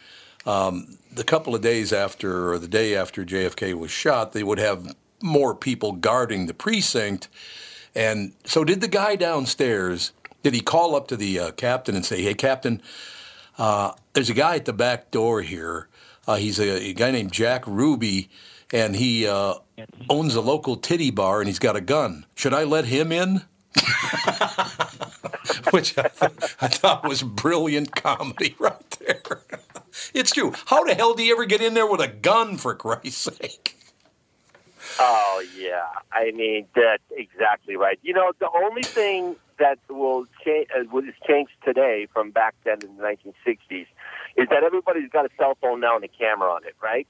[1.16, 4.96] the couple of days after or the day after JFK was shot, they would have
[5.22, 7.30] more people guarding the precinct.
[7.96, 10.12] And so, did the guy downstairs?
[10.42, 12.82] Did he call up to the uh, captain and say, "Hey, captain,
[13.58, 15.88] uh, there's a guy at the back door here.
[16.28, 18.30] Uh, he's a, a guy named Jack Ruby,
[18.72, 19.56] and he uh,
[20.10, 22.26] owns a local titty bar, and he's got a gun.
[22.36, 23.42] Should I let him in?"
[25.72, 29.42] Which I, th- I thought was brilliant comedy right there.
[30.14, 30.54] It's true.
[30.68, 33.78] How the hell do you ever get in there with a gun, for Christ's sake?
[35.00, 38.00] Oh yeah, I mean that's exactly right.
[38.04, 42.56] You know, the only thing that will change, uh, what has changed today from back
[42.64, 43.88] then in the 1960s,
[44.36, 47.08] is that everybody's got a cell phone now and a camera on it, right?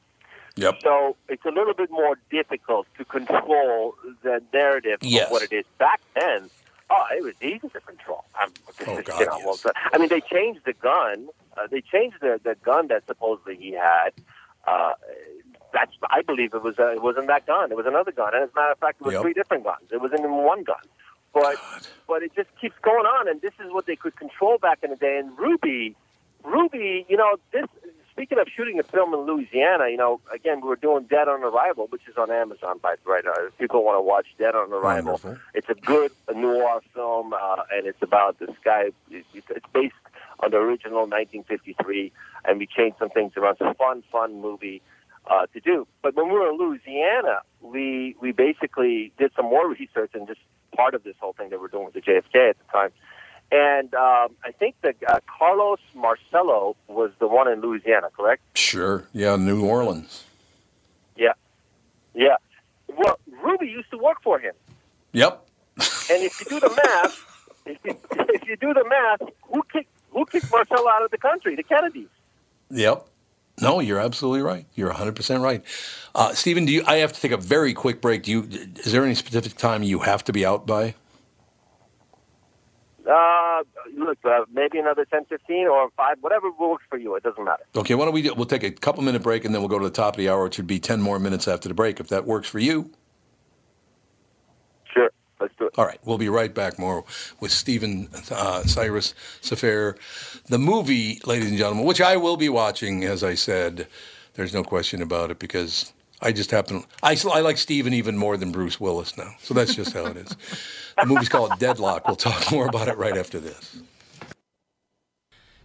[0.56, 0.82] Yep.
[0.84, 5.26] So it's a little bit more difficult to control the narrative Yes.
[5.26, 5.66] of what it is.
[5.80, 6.50] Back then,
[6.90, 8.24] oh, it was easy to control.
[8.40, 8.50] I'm,
[8.86, 9.74] Oh, you God, know, well, yes.
[9.94, 11.28] I mean, they changed the gun.
[11.58, 14.10] Uh, they changed the, the gun that supposedly he had.
[14.68, 14.94] Uh,
[15.74, 17.72] that's I believe it was uh, it wasn't that gun.
[17.72, 18.34] It was another gun.
[18.36, 19.22] And as a matter of fact, it was Yep.
[19.24, 19.88] three different guns.
[19.92, 20.84] It wasn't even one gun.
[21.34, 21.56] But
[22.08, 24.92] but it just keeps going on, and this is what they could control back in
[24.92, 25.18] the day.
[25.18, 25.96] And Ruby,
[26.44, 27.66] Ruby, you know, this.
[28.12, 31.44] Speaking of shooting a film in Louisiana, you know, again, we were doing Dead on
[31.44, 33.34] Arrival, which is on Amazon by right now.
[33.48, 35.38] If people want to watch Dead on Arrival, Wonderful.
[35.56, 38.92] it's a good noir film, uh, and it's about this guy.
[39.10, 39.26] It's
[39.74, 39.96] based
[40.42, 42.12] on the original 1953,
[42.46, 43.58] and we changed some things around.
[43.60, 44.84] It's a fun, fun movie.
[45.26, 45.88] uh, to do.
[46.04, 50.42] But when we were in Louisiana, we we basically did some more research and just
[50.76, 52.90] part of this whole thing that we're doing with the JFK at the time.
[53.54, 58.42] And um, I think that uh, Carlos Marcello was the one in Louisiana, correct?
[58.58, 59.08] Sure.
[59.14, 60.24] Yeah, New Orleans.
[61.16, 61.34] Yeah,
[62.16, 62.38] yeah.
[62.98, 64.54] Well, Ruby used to work for him,
[65.12, 65.46] Yep.
[65.78, 67.26] and if you do the math,
[67.68, 67.98] if you,
[68.30, 71.56] if you do the math, who kicked who kicked Marcello out of the country?
[71.56, 72.08] The Kennedys.
[72.72, 73.06] Yep.
[73.62, 74.66] No, you're absolutely right.
[74.74, 75.64] You're 100% right.
[76.16, 78.24] Uh, Stephen, do you, I have to take a very quick break.
[78.24, 78.44] Do you,
[78.78, 80.96] is there any specific time you have to be out by?
[83.10, 83.64] Uh,
[83.98, 87.16] look, uh, maybe another 10, 15 or 5, whatever works for you.
[87.16, 87.64] It doesn't matter.
[87.76, 89.80] Okay, why don't we do, we'll take a couple minute break and then we'll go
[89.80, 90.46] to the top of the hour.
[90.48, 92.92] It should be 10 more minutes after the break if that works for you.
[94.94, 95.10] Sure,
[95.42, 95.74] let's do it.
[95.78, 97.04] All right, we'll be right back more
[97.42, 99.98] with Stephen uh, Cyrus Sepher.
[100.46, 103.88] The movie, ladies and gentlemen, which I will be watching, as I said,
[104.36, 105.92] there's no question about it because
[106.24, 109.36] I just happen, I, I like Steven even more than Bruce Willis now.
[109.42, 110.36] So that's just how it is.
[110.98, 112.08] The movie's called Deadlock.
[112.08, 113.78] We'll talk more about it right after this.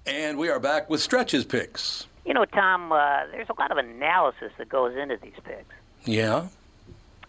[0.04, 2.06] And we are back with Stretches picks.
[2.24, 5.74] You know, Tom, uh, there's a lot of analysis that goes into these picks.
[6.04, 6.48] Yeah?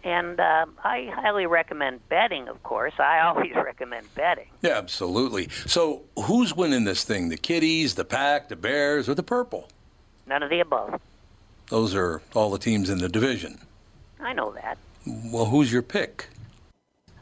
[0.02, 2.94] And uh, I highly recommend betting, of course.
[2.98, 4.48] I always recommend betting.
[4.62, 5.50] Yeah, absolutely.
[5.66, 7.28] So who's winning this thing?
[7.28, 9.68] The Kitties, the Pack, the Bears, or the Purple?
[10.26, 11.00] None of the above.
[11.70, 13.60] Those are all the teams in the division.
[14.20, 14.76] I know that.
[15.06, 16.28] Well, who's your pick?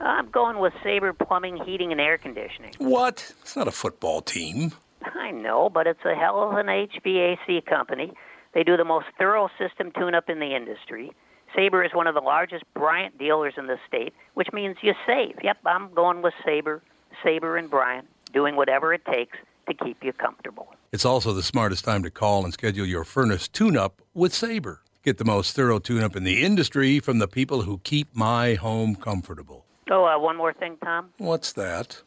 [0.01, 2.73] I'm going with Sabre Plumbing, Heating, and Air Conditioning.
[2.79, 3.35] What?
[3.43, 4.73] It's not a football team.
[5.03, 8.13] I know, but it's a hell of an HVAC company.
[8.55, 11.13] They do the most thorough system tune up in the industry.
[11.55, 15.37] Sabre is one of the largest Bryant dealers in the state, which means you save.
[15.43, 16.83] Yep, I'm going with Sabre,
[17.23, 19.37] Sabre and Bryant, doing whatever it takes
[19.69, 20.75] to keep you comfortable.
[20.93, 24.83] It's also the smartest time to call and schedule your furnace tune up with Sabre.
[25.05, 28.55] Get the most thorough tune up in the industry from the people who keep my
[28.55, 29.65] home comfortable.
[29.91, 31.11] Oh, uh, one more thing, Tom.
[31.19, 32.03] What's that?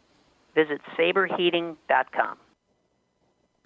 [0.55, 2.37] Visit saberheating.com.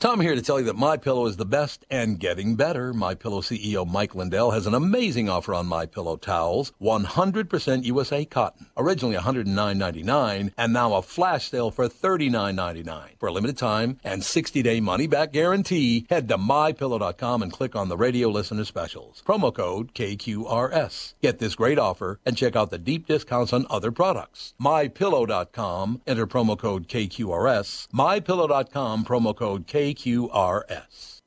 [0.00, 2.94] Tom here to tell you that My Pillow is the best and getting better.
[2.94, 8.24] My Pillow CEO Mike Lindell has an amazing offer on My Pillow towels, 100% USA
[8.24, 14.22] cotton, originally $109.99 and now a flash sale for $39.99 for a limited time and
[14.22, 16.06] 60-day money back guarantee.
[16.08, 19.22] Head to mypillow.com and click on the radio listener specials.
[19.26, 21.12] Promo code KQRS.
[21.20, 24.54] Get this great offer and check out the deep discounts on other products.
[24.58, 26.00] mypillow.com.
[26.06, 27.88] Enter promo code KQRS.
[27.88, 29.89] mypillow.com promo code KQRS.
[29.94, 31.20] KQRS.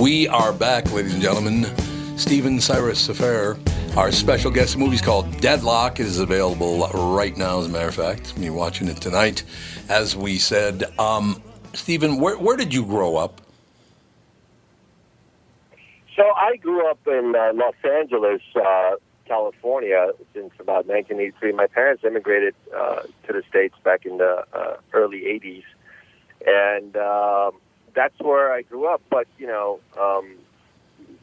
[0.00, 1.66] We are back, ladies and gentlemen.
[2.16, 3.58] Stephen Cyrus Sepher,
[3.96, 6.00] our special guest movie is called Deadlock.
[6.00, 8.34] It is available right now, as a matter of fact.
[8.38, 9.44] You're watching it tonight.
[9.88, 11.42] As we said, um,
[11.74, 13.40] Stephen, where, where did you grow up?
[16.16, 18.92] So I grew up in uh, Los Angeles, uh,
[19.26, 21.52] California since about 1983.
[21.52, 25.64] My parents immigrated uh, to the States back in the uh, early 80s.
[26.46, 27.60] And um,
[27.94, 29.02] that's where I grew up.
[29.10, 30.36] But, you know, um,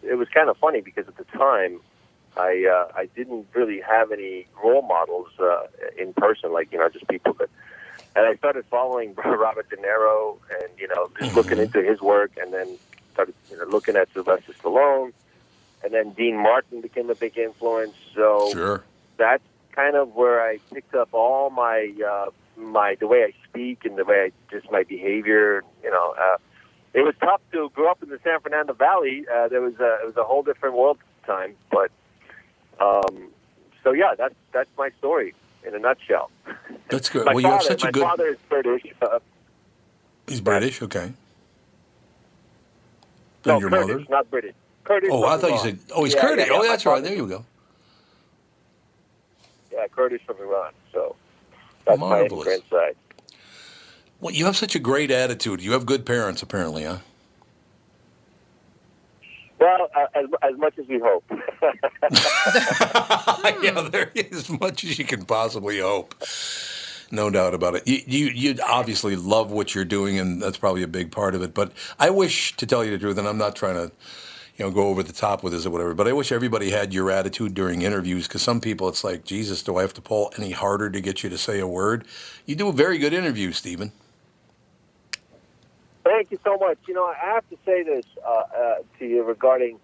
[0.04, 1.80] it was kind of funny because at the time,
[2.38, 6.90] I uh, I didn't really have any role models uh, in person, like you know,
[6.90, 7.50] just people that.
[8.16, 12.32] And I started following Robert De Niro, and you know, just looking into his work,
[12.42, 12.78] and then
[13.14, 15.12] started you know, looking at Sylvester Stallone,
[15.84, 17.94] and then Dean Martin became a big influence.
[18.16, 18.84] So Sure.
[19.18, 23.86] that's kind of where I picked up all my uh, my the way I speak
[23.86, 25.64] and the way I just my behavior.
[25.84, 26.38] You know, uh,
[26.94, 29.26] it was tough to grow up in the San Fernando Valley.
[29.34, 31.90] Uh, there was a it was a whole different world at the time, but
[32.80, 33.30] um,
[33.84, 35.34] so yeah, that's that's my story
[35.66, 36.30] in a nutshell.
[36.90, 37.26] That's good.
[37.28, 38.02] My well, you have such a good.
[38.04, 38.84] father is British.
[39.02, 39.20] Uh,
[40.28, 40.82] He's British.
[40.82, 41.14] Okay.
[43.46, 44.06] No, And your Kurdish, mother?
[44.10, 44.56] not British.
[44.84, 45.10] Kurdish.
[45.12, 45.80] Oh, I thought you said.
[45.94, 46.48] Oh, he's Yeah, Kurdish.
[46.48, 47.04] yeah, yeah, oh, that's right.
[47.04, 47.46] There you go.
[49.72, 50.72] Yeah, Kurdish from Iran.
[50.94, 51.16] So
[51.86, 52.46] that's Marvelous.
[52.46, 52.96] my side.
[54.20, 55.62] Well, you have such a great attitude.
[55.62, 56.98] You have good parents, apparently, huh?
[59.60, 61.24] Well, uh, as, as much as we hope.
[63.64, 66.16] yeah, there is as much as you can possibly hope.
[67.12, 67.88] No doubt about it.
[67.88, 71.42] You, you you obviously love what you're doing, and that's probably a big part of
[71.44, 71.54] it.
[71.54, 73.92] But I wish, to tell you the truth, and I'm not trying to,
[74.62, 75.96] you know, go over the top with this or whatever.
[75.96, 79.64] But I wish everybody had your attitude during interviews, because some people, it's like, Jesus,
[79.64, 82.06] do I have to pull any harder to get you to say a word?
[82.46, 83.92] You do a very good interview, Stephen.
[86.04, 86.78] Thank you so much.
[86.88, 89.80] You know, I have to say this uh, uh, to you regarding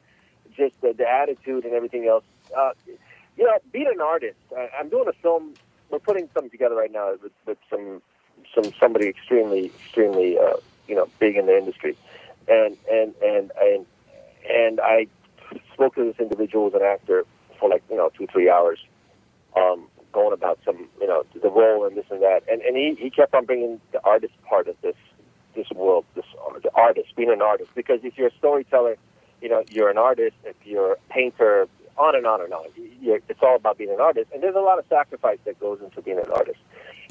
[0.56, 2.24] just the, the attitude and everything else.
[2.56, 2.74] Uh,
[3.36, 5.56] you know, being an artist, I, I'm doing a film.
[5.90, 8.04] We're putting something together right now with, with some
[8.54, 11.98] some somebody extremely extremely uh, you know big in the industry,
[12.48, 13.86] and and and and
[14.50, 15.08] and I
[15.74, 17.26] spoke to this individual as an actor
[17.60, 18.80] for like you know two three hours,
[19.56, 22.96] um, going about some you know the role and this and that, and and he
[23.00, 24.96] he kept on bringing the artist part of this
[25.56, 26.26] this world, this
[26.62, 27.72] the artist, being an artist.
[27.76, 28.96] Because if you're a storyteller,
[29.42, 30.36] you know, you're an artist.
[30.44, 32.66] If you're a painter, on and on and on.
[33.02, 35.80] You're, it's all about being an artist, and there's a lot of sacrifice that goes
[35.82, 36.60] into being an artist.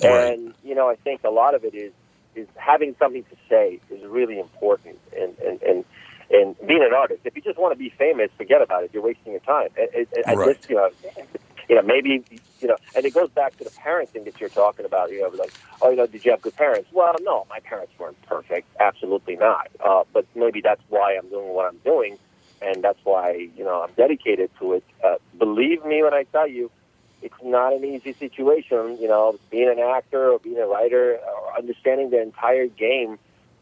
[0.03, 0.35] Right.
[0.35, 1.92] And you know, I think a lot of it is
[2.35, 5.85] is having something to say is really important, and and and.
[6.31, 8.91] And being an artist, if you just want to be famous, forget about it.
[8.93, 9.69] You're wasting your time.
[9.77, 10.91] It, it, it, I just, you know,
[11.69, 12.25] you know, maybe,
[12.61, 15.11] you know, and it goes back to the parenting that you're talking about.
[15.11, 16.89] You know, like, oh, you know, did you have good parents?
[16.93, 18.69] Well, no, my parents weren't perfect.
[18.81, 19.69] Absolutely not.
[19.85, 22.19] Uh, but maybe that's why I'm doing what I'm doing,
[22.61, 24.85] and that's why you know I'm dedicated to it.
[25.05, 26.71] Uh, believe me when I tell you,
[27.23, 28.99] it's not an easy situation.
[29.01, 33.19] You know, being an actor or being a writer or understanding the entire game.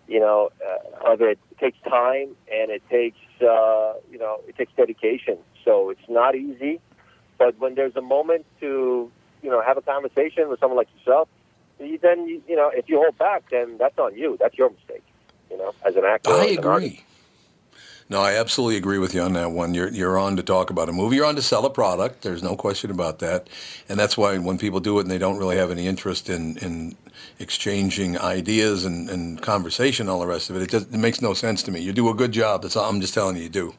[0.06, 4.56] You know, uh, of it, it takes time and it takes uh, you know it
[4.56, 5.38] takes dedication.
[5.64, 6.80] So it's not easy.
[7.38, 9.10] But when there's a moment to,
[9.42, 11.28] you know, have a conversation with someone like yourself,
[11.80, 14.36] you- then you, you know, if you hold back, then that's on you.
[14.38, 15.02] That's your mistake.
[15.50, 16.30] You know, as an actor.
[16.30, 16.92] I as an artist.
[16.92, 17.04] agree.
[18.10, 19.72] No, I absolutely agree with you on that one.
[19.74, 21.16] You're you're on to talk about a movie.
[21.16, 22.22] You're on to sell a product.
[22.22, 23.48] There's no question about that,
[23.88, 26.58] and that's why when people do it and they don't really have any interest in
[26.58, 26.96] in
[27.38, 31.34] exchanging ideas and, and conversation, all the rest of it, it, does, it makes no
[31.34, 31.80] sense to me.
[31.80, 32.62] You do a good job.
[32.62, 33.44] That's all I'm just telling you.
[33.44, 33.74] You do.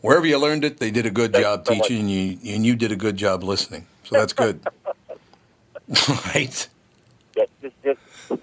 [0.00, 2.74] Wherever you learned it, they did a good job so teaching, and you and you
[2.74, 3.86] did a good job listening.
[4.04, 4.60] So that's good.
[6.08, 6.68] right?
[7.36, 8.00] Yeah, just, just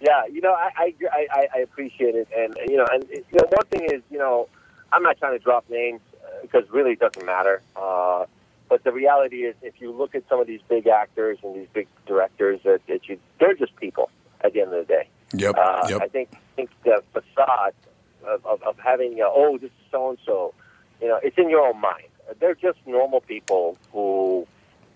[0.00, 3.46] yeah, you know, I, I, I, I appreciate it, and you know, and you know,
[3.50, 4.48] one thing is, you know,
[4.92, 6.00] I'm not trying to drop names
[6.42, 7.62] because really it doesn't matter.
[7.74, 8.26] Uh,
[8.72, 11.68] but the reality is, if you look at some of these big actors and these
[11.74, 14.08] big directors, that, that you, they're just people
[14.42, 15.08] at the end of the day.
[15.34, 15.56] Yep.
[15.58, 16.00] Uh, yep.
[16.00, 17.74] I think I think the facade
[18.26, 20.54] of, of, of having uh, oh this is so and so,
[21.02, 22.06] you know, it's in your own mind.
[22.40, 24.46] They're just normal people who,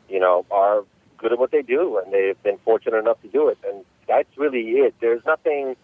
[0.09, 0.83] you know, are
[1.19, 4.39] good at what they do, and they've been fortunate enough to do it, and that's
[4.39, 4.95] really it.
[5.03, 5.77] There's nothing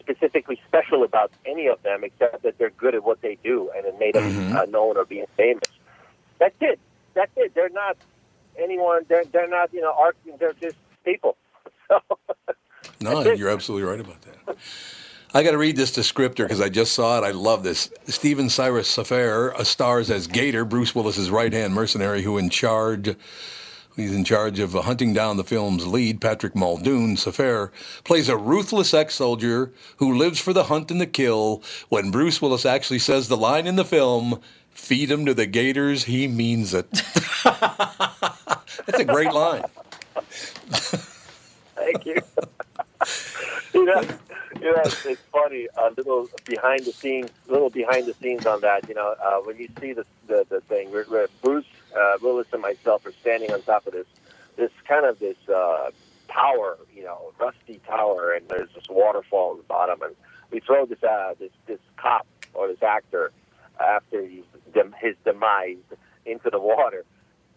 [0.00, 3.86] specifically special about any of them except that they're good at what they do, and
[3.86, 4.56] it made them Mhm.
[4.56, 5.68] uh, known or being famous.
[6.40, 6.80] That's it.
[7.16, 7.54] That's it.
[7.54, 7.96] They're not
[8.56, 9.04] anyone.
[9.08, 10.16] They're they're not you know art.
[10.38, 11.36] They're just people.
[11.88, 12.00] So.
[13.00, 14.56] No, you're absolutely right about that.
[15.32, 17.24] I got to read this descriptor because I just saw it.
[17.24, 17.90] I love this.
[18.06, 23.14] Stephen Cyrus Sepher stars as Gator, Bruce Willis's right-hand mercenary, who in charge.
[23.94, 27.16] He's in charge of hunting down the film's lead, Patrick Muldoon.
[27.16, 27.70] Sepher
[28.02, 31.62] plays a ruthless ex-soldier who lives for the hunt and the kill.
[31.88, 34.40] When Bruce Willis actually says the line in the film,
[34.76, 36.90] "Feed him to the gators," he means it.
[37.42, 39.64] That's a great line.
[41.74, 42.16] Thank you.
[43.74, 44.00] you know,
[44.60, 45.68] you know, it's, funny.
[45.76, 48.88] A little behind the scenes, little behind the scenes on that.
[48.88, 52.46] You know, uh, when you see the the, the thing, we're, we're, Bruce uh, Willis
[52.52, 54.06] and myself are standing on top of this,
[54.56, 55.90] this kind of this uh,
[56.28, 60.14] tower, you know, rusty tower, and there's this waterfall at the bottom, and
[60.50, 63.32] we throw this uh, this this cop or this actor
[63.80, 64.44] after he's
[65.00, 65.76] his demise
[66.24, 67.04] into the water.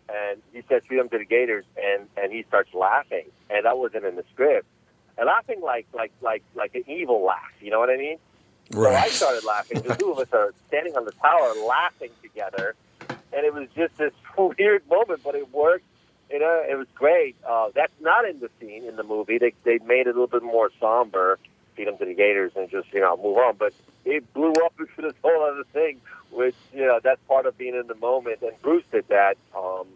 [0.10, 3.26] And he says feed them to the gators and and he starts laughing.
[3.50, 4.68] And that wasn't in the script.
[5.18, 8.18] And laughing like like like like an evil laugh you know what i mean?
[8.72, 8.94] Right.
[8.94, 9.82] so i started laughing.
[9.82, 12.76] The two of us are standing on the tower laughing together.
[13.32, 15.86] And it was just this weird moment but it worked.
[16.32, 17.36] You know it was great.
[17.48, 19.38] Uh that's not in the scene in the movie.
[19.38, 21.38] They they made it a little bit more somber
[21.80, 23.74] feed them to the gators and just you know move on but
[24.06, 26.00] it blew up into this whole other thing
[26.32, 29.88] which you know that's part of being in the moment and bruce did that um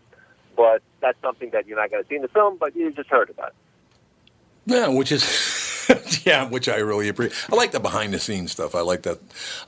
[0.56, 3.10] but that's something that you're not going to see in the film, but you just
[3.10, 3.56] heard about it.
[4.66, 5.24] Yeah, which is
[6.28, 7.38] yeah, which I really appreciate.
[7.52, 8.76] I like the behind the scenes stuff.
[8.76, 9.20] I like that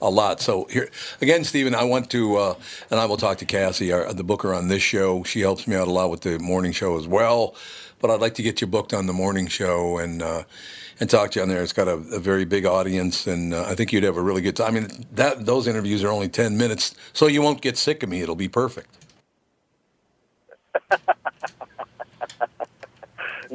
[0.01, 0.41] a lot.
[0.41, 0.89] So here
[1.22, 2.56] again, Stephen, I want to, uh,
[2.91, 5.24] and I will talk to Cassie, our, the booker on this show.
[5.24, 7.56] She helps me out a lot with the morning show as well.
[7.99, 10.43] But I'd like to get you booked on the morning show and uh,
[10.99, 11.64] and talk to you on there.
[11.64, 14.41] It's got a, a very big audience, and uh, I think you'd have a really
[14.41, 14.76] good time.
[14.78, 18.10] I mean, that those interviews are only ten minutes, so you won't get sick of
[18.10, 18.22] me.
[18.22, 18.89] It'll be perfect.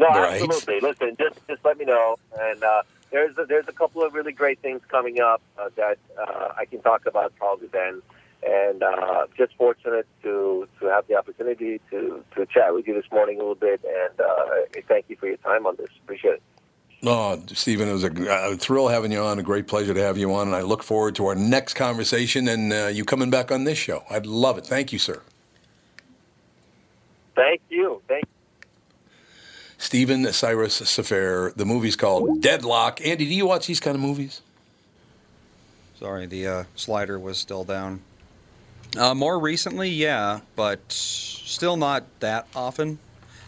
[0.01, 0.43] No, Right.
[0.43, 0.81] absolutely.
[0.81, 2.17] Listen, just just let me know.
[2.41, 2.83] And uh,
[3.13, 6.65] there's a, there's a couple of really great things coming up uh, that uh, I
[6.65, 8.03] can talk about probably then.
[8.43, 13.11] And uh, just fortunate to to have the opportunity to to chat with you this
[13.13, 13.85] morning a little bit.
[13.85, 15.89] And uh, thank you for your time on this.
[16.03, 16.43] Appreciate it.
[17.03, 18.13] Oh, Stephen, it was a,
[18.53, 19.39] a thrill having you on.
[19.39, 22.49] A great pleasure to have you on, and I look forward to our next conversation
[22.49, 24.05] and uh, you coming back on this show.
[24.11, 24.67] I'd love it.
[24.67, 25.23] Thank you, sir.
[27.37, 28.03] Thank you.
[28.09, 28.25] Thank.
[29.81, 31.55] Stephen Cyrus Sepher.
[31.55, 33.01] The movie's called Deadlock.
[33.05, 34.43] Andy, do you watch these kind of movies?
[35.99, 38.03] Sorry, the uh, slider was still down.
[38.97, 42.99] Uh, more recently, yeah, but still not that often.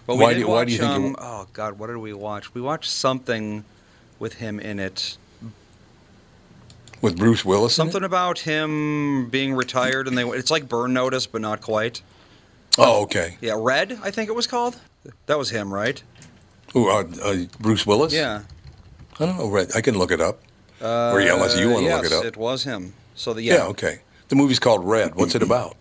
[0.07, 1.89] But we Why did do- watch, why do you think you um, Oh God, what
[1.89, 2.55] did we watch?
[2.55, 3.65] We watched something
[4.19, 5.19] with him in it.
[7.03, 7.79] With Bruce Willis?
[7.79, 7.93] in it?
[7.93, 10.25] Something about him being retired, and they.
[10.25, 12.01] It's like Burn Notice, but not quite.
[12.79, 13.37] Oh, okay.
[13.43, 14.79] Yeah, Red, I think it was called.
[15.27, 16.03] That was him, right?
[16.75, 18.13] Ooh, uh, uh, Bruce Willis?
[18.13, 18.43] Yeah.
[19.21, 19.49] I don't know.
[19.49, 19.73] Red.
[19.75, 20.41] I can look it up.
[20.81, 22.25] Uh, Or, yeah, unless you wanna look it up.
[22.25, 22.95] It was him.
[23.15, 23.55] So the Yeah.
[23.55, 23.65] yeah.
[23.67, 24.01] okay.
[24.29, 25.15] The movie's called Red.
[25.15, 25.77] What's it about?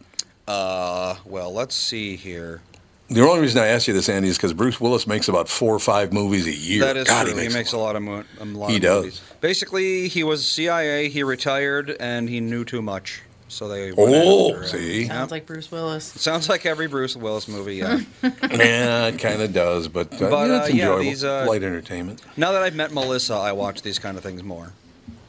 [0.47, 2.61] Uh, well, let's see here.
[3.09, 5.73] The only reason I asked you this, Andy, is because Bruce Willis makes about four
[5.75, 6.81] or five movies a year.
[6.81, 7.37] That is God, true.
[7.37, 9.03] He makes, a lot of mo- a lot He of does.
[9.03, 9.21] movies.
[9.41, 11.09] Basically, he was CIA.
[11.09, 13.21] He retired, and he knew too much.
[13.51, 13.91] So they.
[13.97, 14.67] Oh, after him.
[14.69, 15.01] see?
[15.03, 15.11] Yep.
[15.11, 16.05] Sounds like Bruce Willis.
[16.05, 17.75] Sounds like every Bruce Willis movie.
[17.75, 17.99] Yeah.
[18.23, 21.03] yeah, it kind of does, but, uh, But, yeah, uh, it's yeah, enjoyable.
[21.03, 22.21] these, uh, Light entertainment.
[22.37, 24.71] now that I've met Melissa, I watch these kind of things more.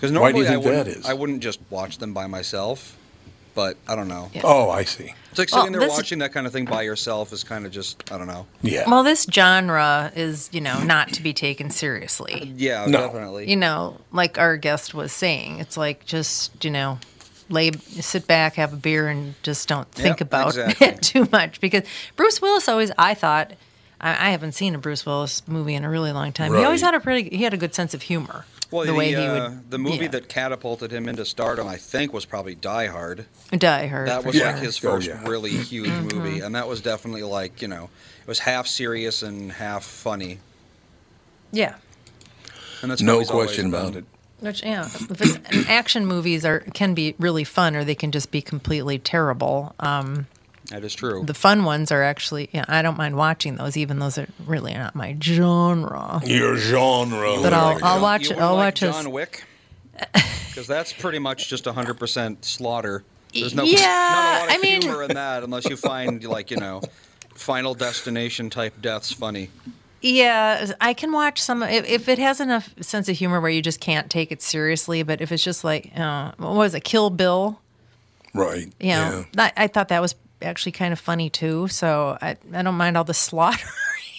[0.01, 0.85] Because Why do you think I wouldn't.
[0.87, 1.07] that is?
[1.07, 2.97] I wouldn't just watch them by myself.
[3.55, 4.31] But I don't know.
[4.43, 5.13] Oh, I see.
[5.31, 7.71] It's like Well, sitting there watching that kind of thing by yourself is kind of
[7.73, 8.47] just I don't know.
[8.63, 8.89] Yeah.
[8.89, 12.51] Well, this genre is, you know, not to be taken seriously.
[12.57, 13.01] Yeah, No.
[13.03, 13.51] definitely.
[13.51, 16.99] You know, like our guest was saying, it's like just, you know,
[17.53, 20.87] lay sit back, have a beer and just don't think Yep, about exactly.
[20.89, 21.83] it too much because
[22.17, 23.53] Bruce Willis always I thought
[24.01, 26.55] I, I haven't seen a Bruce Willis movie in a really long time.
[26.55, 28.45] He always had a pretty he had a good sense of humor.
[28.71, 30.09] Well, the the, way he uh, would the movie yeah.
[30.13, 33.27] that catapulted him into stardom, I think, was probably Die Hard.
[33.51, 34.09] Die Hard.
[34.09, 34.47] That for was sure.
[34.47, 35.23] like his Oh, first yeah.
[35.29, 36.17] really huge Mm-hmm.
[36.19, 37.91] movie, and that was definitely like you know,
[38.23, 40.39] it was half serious and half funny,
[41.51, 41.75] Yeah.
[42.81, 44.05] and that's No question about it.
[44.43, 48.31] Which yeah, if it's, action movies are can be really fun, or they can just
[48.33, 49.75] be completely terrible.
[49.79, 50.27] Um,
[50.71, 51.23] That is true.
[51.25, 54.75] the fun ones are actually, yeah, I don't mind watching those, even those are really
[54.75, 56.21] not my genre.
[56.25, 57.37] Your genre.
[57.41, 59.45] But I'll- Like, I'll watch it- I'll like watch his- John Wick,
[60.49, 63.05] because that's pretty much just hundred percent slaughter.
[63.33, 66.23] There's no, Yeah, not a lot of I mean- humor in that unless you find
[66.25, 66.83] like you know,
[67.35, 69.51] Final Destination type deaths funny.
[70.03, 73.63] Yeah, I can watch some if, if it has enough sense of humor where you
[73.63, 75.05] just can't take it seriously.
[75.05, 77.61] But if it's just like, uh, what was it, Kill Bill?
[78.35, 78.73] Right.
[78.81, 81.69] You know, I, I thought that was actually kind of funny too.
[81.69, 83.71] So I, I don't mind all the slaughtering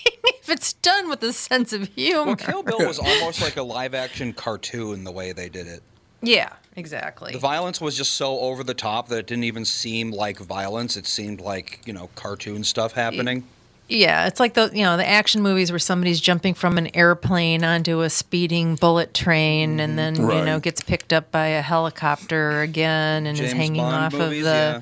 [0.06, 2.26] if it's done with a sense of humor.
[2.28, 5.82] Well, Kill Bill was almost like a live action cartoon the way they did it.
[6.22, 7.34] yeah, exactly.
[7.34, 10.96] The violence was just so over the top that it didn't even seem like violence.
[10.96, 13.44] It seemed like, you know, cartoon stuff happening.
[13.90, 17.64] Yeah, it's like the you know the action movies where somebody's jumping from an airplane
[17.64, 22.62] onto a speeding bullet train and then you know gets picked up by a helicopter
[22.62, 24.82] again and is hanging Bond off movies, of the yeah.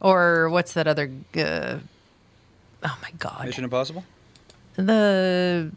[0.00, 1.78] or what's that other uh,
[2.82, 4.04] oh my god Mission Impossible?
[4.76, 5.70] the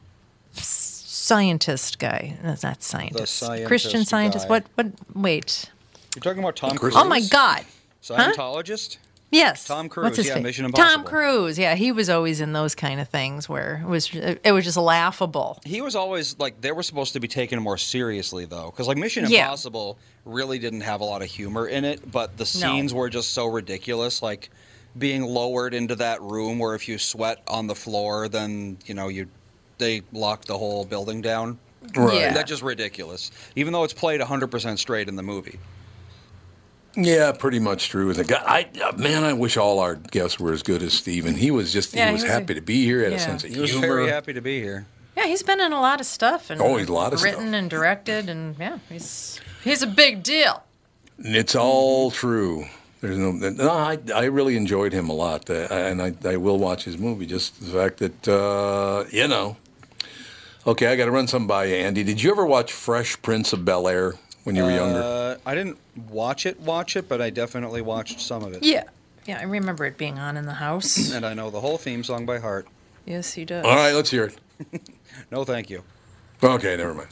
[0.53, 4.49] scientist guy that's not scientist, scientist Christian scientist guy.
[4.49, 5.69] what what wait
[6.15, 6.93] You're talking about Tom Cruise?
[6.95, 7.65] oh my god
[8.01, 8.97] Scientologist?
[9.31, 9.65] Yes.
[9.65, 10.43] Tom What's Cruise, his yeah, face?
[10.43, 11.03] Mission Impossible.
[11.03, 11.57] Tom Cruise.
[11.57, 14.77] Yeah, he was always in those kind of things where it was it was just
[14.77, 15.59] laughable.
[15.65, 18.97] He was always like they were supposed to be taken more seriously though, because like
[18.97, 19.45] Mission Yeah.
[19.45, 22.45] Impossible really didn't have a lot of humor in it, but the No.
[22.45, 24.21] scenes were just so ridiculous.
[24.21, 24.49] Like
[24.97, 29.07] being lowered into that room where if you sweat on the floor, then you know
[29.07, 29.27] you
[29.77, 31.57] they lock the whole building down.
[31.95, 32.15] Right.
[32.15, 32.33] Yeah.
[32.33, 33.31] That's just ridiculous.
[33.55, 35.57] Even though it's played 100% straight in the movie.
[36.95, 38.13] Yeah, pretty much true.
[38.13, 41.35] The guy, I, uh, man, I wish all our guests were as good as Stephen.
[41.35, 43.17] He was just, Yeah, he he was was a- happy to be here, had yeah.
[43.17, 43.65] a sense of humor.
[43.67, 44.85] He was very happy to be here.
[45.15, 47.47] Yeah, he's been in a lot of stuff and Oh, he's a lot of written
[47.49, 47.53] stuff.
[47.53, 50.63] and directed and yeah, he's he's a big deal.
[51.17, 52.65] And it's all true.
[53.01, 56.57] There's no, no I, I really enjoyed him a lot, uh, and I, I will
[56.59, 57.25] watch his movie.
[57.25, 59.57] Just the fact that, uh, you know,
[60.67, 62.03] Okay, I got to run some by you, Andy.
[62.03, 64.13] Did you ever watch Fresh Prince of Bel Air
[64.43, 65.01] when you were younger?
[65.01, 65.77] Uh, I didn't
[66.09, 68.63] watch it, watch it, but I definitely watched some of it.
[68.63, 68.83] Yeah.
[69.25, 71.11] Yeah, I remember it being on in the house.
[71.13, 72.67] And I know the whole theme song by heart.
[73.05, 73.65] yes, he does.
[73.65, 74.81] All right, let's hear it.
[75.29, 75.83] No, thank you.
[76.41, 77.09] Okay, never mind.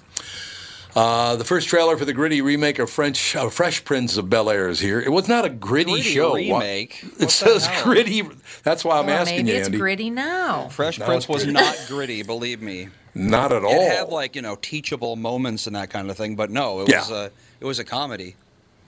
[0.95, 4.49] Uh, the first trailer for the gritty remake of French uh, Fresh Prince of Bel
[4.49, 4.99] Air is here.
[4.99, 6.31] It was not a gritty, Gritty show.
[6.31, 7.03] Wha- remake?
[7.03, 7.83] It What says hell?
[7.83, 8.23] gritty.
[8.63, 9.77] That's why I'm well, asking maybe you, it's Andy.
[9.77, 10.69] gritty now.
[10.69, 11.53] Fresh Now Prince was gritty.
[11.59, 12.87] not gritty, believe me.
[13.19, 13.71] Not at all.
[13.71, 16.89] It had like you know teachable moments and that kind of thing, but no, it
[16.89, 16.99] Yeah.
[16.99, 18.35] was a it was a comedy.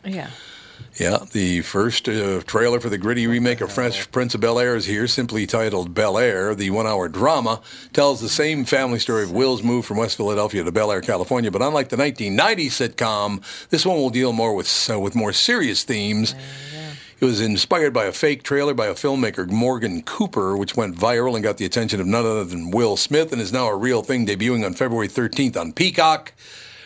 [0.05, 0.29] Yeah.
[0.99, 4.75] Yeah, the first uh, trailer for the gritty remake of Fresh Prince of Bel Air
[4.75, 6.55] is here, simply titled Bel Air.
[6.55, 7.61] The one hour drama
[7.93, 11.51] tells the same family story of Will's move from West Philadelphia to Bel Air, California.
[11.51, 15.83] But unlike the 1990s sitcom, this one will deal more with, uh, with more serious
[15.83, 16.33] themes.
[17.21, 21.35] It was inspired by a fake trailer by a filmmaker, Morgan Cooper, which went viral
[21.35, 24.01] and got the attention of none other than Will Smith and is now a real
[24.01, 26.33] thing, debuting on February 13th on Peacock.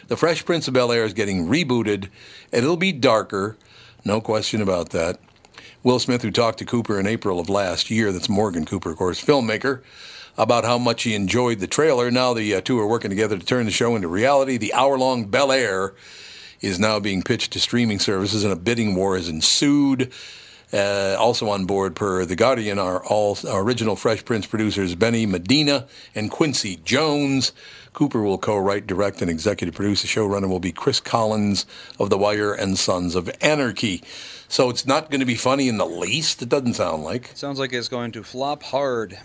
[0.09, 2.09] The Fresh Prince of Bel Air is getting rebooted,
[2.51, 3.55] and it'll be darker.
[4.03, 5.21] No question about that.
[5.83, 8.97] Will Smith, who talked to Cooper in April of last year, that's Morgan Cooper, of
[8.97, 9.83] course, filmmaker,
[10.37, 12.11] about how much he enjoyed the trailer.
[12.11, 14.57] Now the uh, two are working together to turn the show into reality.
[14.57, 15.93] The hour long Bel Air
[16.61, 20.11] is now being pitched to streaming services, and a bidding war has ensued.
[20.73, 25.25] Uh, also on board, per The Guardian, are all our original Fresh Prince producers Benny
[25.25, 27.51] Medina and Quincy Jones.
[27.93, 30.01] Cooper will co-write, direct, and executive produce.
[30.01, 31.65] The showrunner will be Chris Collins
[31.97, 34.03] of The Wire and Sons of Anarchy.
[34.49, 36.41] So it's not going to be funny in the least.
[36.41, 37.31] It doesn't sound like.
[37.35, 39.17] Sounds like it's going to flop hard.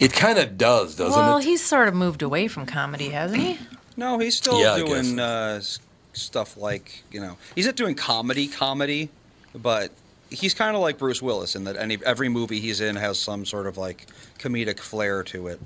[0.00, 1.32] It kind of does, doesn't well, it?
[1.32, 3.58] Well, he's sort of moved away from comedy, hasn't he?
[3.96, 5.78] No, he's still Yeah, I doing uh, s-
[6.16, 9.08] stuff like you know he's not doing comedy comedy,
[9.54, 9.90] but
[10.30, 13.44] he's kind of like Bruce Willis in that any every movie he's in has some
[13.44, 14.06] sort of like
[14.38, 15.60] comedic flair to it.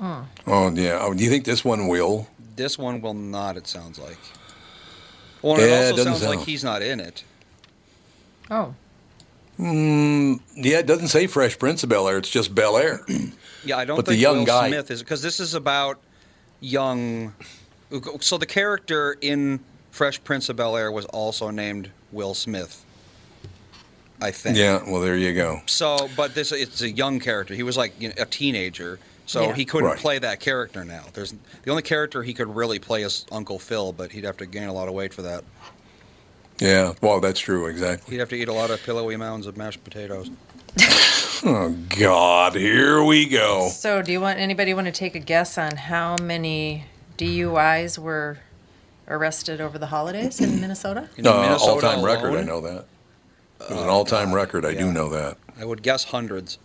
[0.00, 0.98] Oh yeah.
[1.00, 2.26] Oh, do you think this one will?
[2.56, 3.56] This one will not.
[3.56, 4.18] It sounds like.
[5.42, 7.22] Well, Yeah, it it also doesn't sounds like he's not in it.
[8.50, 8.74] Oh.
[9.60, 12.18] Mm, yeah, it doesn't say Fresh Prince of Bel Air.
[12.18, 13.00] It's just Bel Air.
[13.64, 16.00] Yeah, I don't But the think young Will guy- Smith is because this is about
[16.58, 17.32] young.
[18.18, 19.60] So the character in
[19.92, 22.84] Fresh Prince of Bel Air was also named Will Smith.
[24.20, 24.56] I think.
[24.56, 24.82] yeah.
[24.88, 25.62] Well, there you go.
[25.66, 27.54] So, but this it's a young character.
[27.54, 29.54] He was like you know, a teenager, so Yeah.
[29.54, 29.98] he couldn't Right.
[29.98, 31.04] play that character now.
[31.12, 31.34] There's
[31.64, 34.68] the only character he could really play is Uncle Phil, but he'd have to gain
[34.68, 35.42] a lot of weight for that.
[36.60, 36.92] Yeah.
[37.00, 37.66] Well, that's true.
[37.66, 38.12] Exactly.
[38.14, 40.30] He'd have to eat a lot of pillowy mounds of mashed potatoes.
[41.44, 43.68] Oh God, here we go.
[43.68, 46.84] So, do you want anybody want to take a guess on how many
[47.18, 48.38] DUIs were
[49.12, 51.08] arrested over the holidays in Minnesota?
[51.16, 52.34] In Uh, Minnesota all-time record.
[52.34, 52.84] I know that.
[53.60, 54.64] It was an all-time record.
[54.64, 55.36] I do know that.
[55.60, 56.58] I would guess hundreds.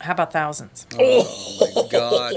[0.00, 0.86] How about thousands?
[0.96, 2.34] Oh my God!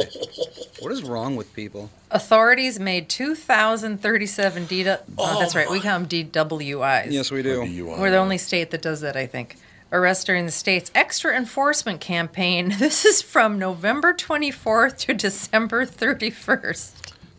[0.80, 1.92] What is wrong with people?
[2.10, 4.88] Authorities made 2,037 D.
[5.18, 5.70] Oh, that's right.
[5.70, 7.12] We call them DWIs.
[7.12, 7.62] Yes, we do.
[7.62, 8.00] DUI.
[8.00, 9.58] We're the only state that does that, I think.
[9.92, 12.76] Arrest during the state's extra enforcement campaign.
[12.80, 16.92] This is from November 24th to December 31st.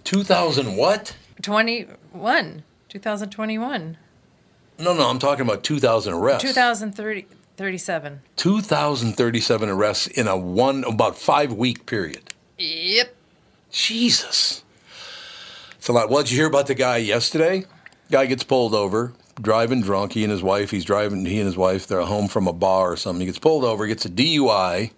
[0.04, 1.16] 2000 what?
[1.42, 2.62] 21.
[2.88, 3.96] 2021.
[4.78, 6.42] No, no, I'm talking about 2000 arrests.
[6.42, 7.26] 2030.
[7.56, 8.22] 37.
[8.36, 12.32] 2,037 arrests in a one about five week period.
[12.58, 13.14] Yep.
[13.70, 14.64] Jesus.
[15.76, 16.10] It's a lot.
[16.10, 17.64] Well, did you hear about the guy yesterday?
[18.10, 20.12] Guy gets pulled over, driving drunk.
[20.12, 22.92] He and his wife, he's driving, he and his wife, they're home from a bar
[22.92, 23.20] or something.
[23.20, 24.90] He gets pulled over, gets a DUI,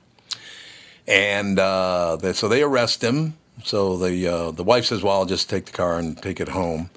[1.06, 3.34] and uh, they, so they arrest him.
[3.64, 6.48] So the, uh, the wife says, Well, I'll just take the car and take it
[6.48, 6.90] home.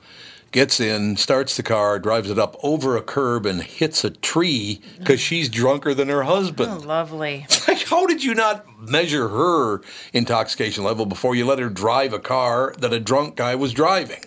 [0.52, 4.82] Gets in, starts the car, drives it up over a curb, and hits a tree
[4.98, 6.72] because she's drunker than her husband.
[6.72, 7.46] Oh, lovely.
[7.68, 9.82] Like, how did you not measure her
[10.14, 14.24] intoxication level before you let her drive a car that a drunk guy was driving?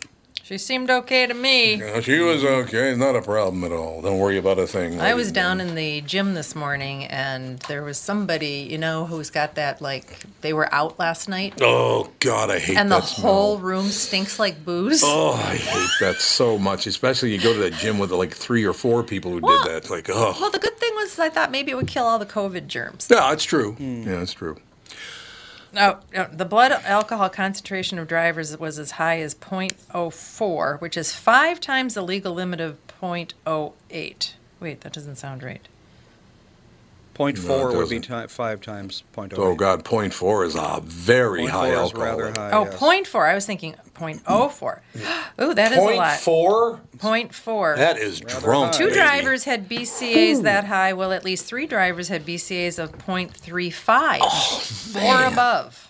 [0.51, 1.77] She seemed okay to me.
[1.77, 2.97] Yeah, she was okay.
[2.97, 4.03] Not a problem at all.
[4.03, 5.01] Don't worry about a thing.
[5.01, 9.31] I was down in the gym this morning and there was somebody, you know, who's
[9.31, 13.33] got that like they were out last night Oh God, I hate and the smell.
[13.33, 15.03] whole room stinks like booze.
[15.05, 16.89] Oh, I hate that so much.
[16.89, 19.85] Especially you go to that gym with like three or four people who Well- did
[19.85, 19.89] that.
[19.89, 22.27] Like, oh, Well, the good thing was I thought maybe it would kill all the
[22.27, 23.07] COVID germs.
[23.09, 23.75] yeah, it's true.
[23.75, 24.03] Hmm.
[24.03, 24.57] Yeah, it's true.
[25.73, 31.15] No, no, the blood alcohol concentration of drivers was as high as 0.04, which is
[31.15, 34.33] five times the legal limit of 0.08.
[34.59, 35.67] Wait, that doesn't sound right.
[37.15, 38.29] Point No, it four would be doesn't.
[38.29, 41.85] ti five times point oh, oh God, point four is a very Point high four
[41.85, 42.03] is alcohol.
[42.05, 42.43] rather level.
[42.43, 42.51] high.
[42.53, 42.75] Oh, yes.
[42.81, 43.29] 0.4.
[43.31, 44.81] I was thinking 0.04.
[45.43, 46.19] Ooh, that is a lot.
[46.19, 46.81] four?
[46.99, 47.77] 0.4.
[47.77, 48.73] That is Rather drunk.
[48.73, 48.79] high.
[48.79, 48.97] Two baby.
[48.97, 50.93] drivers had BCAs that high.
[50.93, 55.87] Well, at least three drivers had BCAs of 0.35 or above.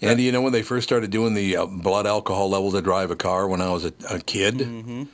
[0.00, 3.12] Andy, you know when they first started doing the uh, blood alcohol level to drive
[3.12, 4.54] a car when I was a, a kid?
[4.56, 5.04] Mm-hmm.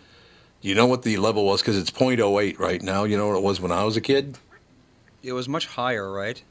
[0.62, 1.60] You know what the level was?
[1.60, 3.04] Because it's .08 right now.
[3.04, 4.38] You know what it was when I was a kid?
[5.22, 6.42] It was much higher, right?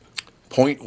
[0.51, 0.77] .15.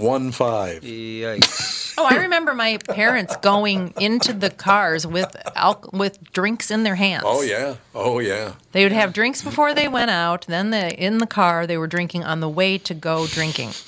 [0.81, 1.90] Yikes.
[2.01, 6.95] Oh, I remember my parents going into the cars with al- with drinks in their
[6.95, 7.25] hands.
[7.27, 7.77] Oh, yeah.
[7.95, 8.55] Oh, yeah.
[8.73, 10.47] They would have drinks before they went out.
[10.47, 13.71] Then they, in the car, they were drinking on the way to go drinking.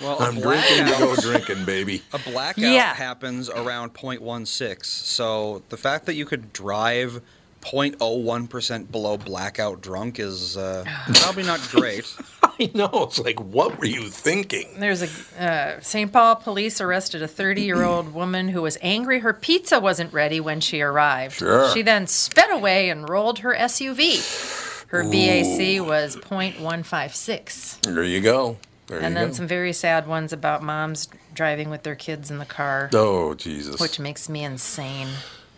[0.00, 2.02] Well, I'm drinking to go drinking, baby.
[2.12, 2.92] a blackout Yeah.
[2.94, 4.84] happens around 0.16.
[4.84, 7.22] So the fact that you could drive
[7.64, 10.84] 0.01% below blackout drunk is uh,
[11.14, 12.12] probably not great.
[12.42, 12.88] I know.
[13.08, 14.68] It's like, what were you thinking?
[14.78, 16.12] There's a uh, St.
[16.12, 20.38] Paul police arrested a 30 year old woman who was angry her pizza wasn't ready
[20.40, 21.34] when she arrived.
[21.36, 21.68] Sure.
[21.72, 24.86] She then sped away and rolled her SUV.
[24.88, 27.80] Her BAC was .156.
[27.82, 28.58] There you go.
[28.86, 29.34] There And you then go.
[29.34, 33.80] some very sad ones about moms driving with their kids in the car, Oh, Jesus.
[33.80, 35.08] which makes me insane.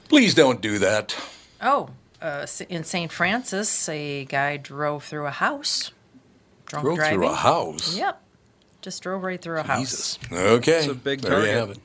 [0.09, 1.15] Please don't do that.
[1.67, 1.91] Oh,
[2.23, 3.11] uh, in St.
[3.11, 5.91] Francis, a guy drove through a house.
[6.67, 7.19] Drunk Drove driving.
[7.19, 7.97] through a house.
[7.97, 8.23] Yep.
[8.83, 10.17] Just drove right through a house.
[10.17, 10.19] Jesus.
[10.33, 10.79] Okay.
[10.79, 11.79] It's a big there you have it.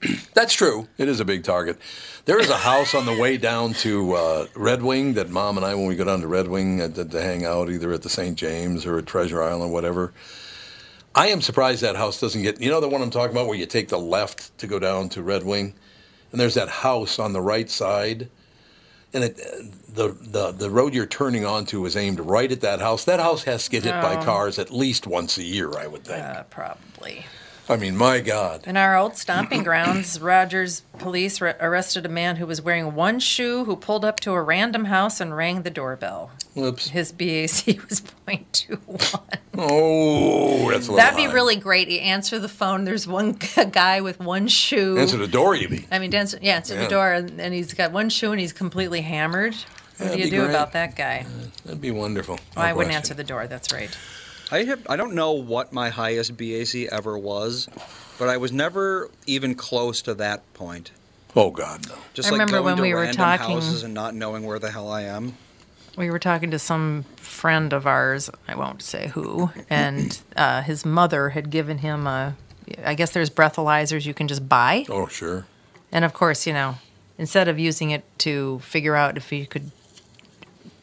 [0.34, 0.86] That's true.
[0.96, 1.78] It is a big target.
[2.24, 5.66] There is a house on the way down to uh, Red Wing that Mom and
[5.66, 8.02] I, when we go down to Red Wing uh, to, to hang out, either at
[8.02, 8.36] the St.
[8.36, 10.12] James or at Treasure Island, whatever.
[11.16, 12.60] I am surprised that house doesn't get.
[12.60, 15.08] You know the one I'm talking about, where you take the left to go down
[15.10, 15.74] to Red Wing,
[16.30, 18.28] and there's that house on the right side,
[19.14, 19.36] and it,
[19.94, 23.04] the the the road you're turning onto is aimed right at that house.
[23.04, 24.22] That house has to get hit by Oh.
[24.24, 26.22] cars at least once a year, I would think.
[26.24, 27.24] Uh, probably.
[27.70, 28.66] I mean, my God.
[28.66, 33.20] In our old stomping grounds, Rogers police re- arrested a man who was wearing one
[33.20, 36.30] shoe who pulled up to a random house and rang the doorbell.
[36.54, 36.88] Whoops.
[36.88, 39.38] His BAC was .21.
[39.58, 41.32] Oh, that's a That'd be high.
[41.32, 41.88] really great.
[41.88, 42.84] You answer the phone.
[42.84, 43.32] There's one
[43.72, 44.96] guy with one shoe.
[44.98, 45.84] Answer the door, you mean?
[45.90, 46.84] I mean, answer, yeah, answer Yeah.
[46.84, 49.54] the door, and, and he's got one shoe and he's completely hammered.
[49.54, 50.50] What That'd do you do great.
[50.50, 51.26] about that guy?
[51.64, 52.38] That'd be wonderful.
[52.56, 53.46] Oh, I No wouldn't answer the door.
[53.48, 53.96] That's right.
[54.50, 57.68] I have I don't know what my highest BAC ever was,
[58.18, 60.90] but I was never even close to that point.
[61.36, 61.94] Oh God, no.
[62.14, 64.44] Just I like remember going when to we were random talking- houses and not knowing
[64.44, 65.34] where the hell I am.
[65.96, 70.84] We were talking to some friend of ours, I won't say who, and uh, his
[70.86, 72.36] mother had given him a.
[72.84, 74.84] I guess there's breathalyzers you can just buy.
[74.88, 75.46] Oh, sure.
[75.90, 76.76] And of course, you know,
[77.16, 79.70] instead of using it to figure out if you could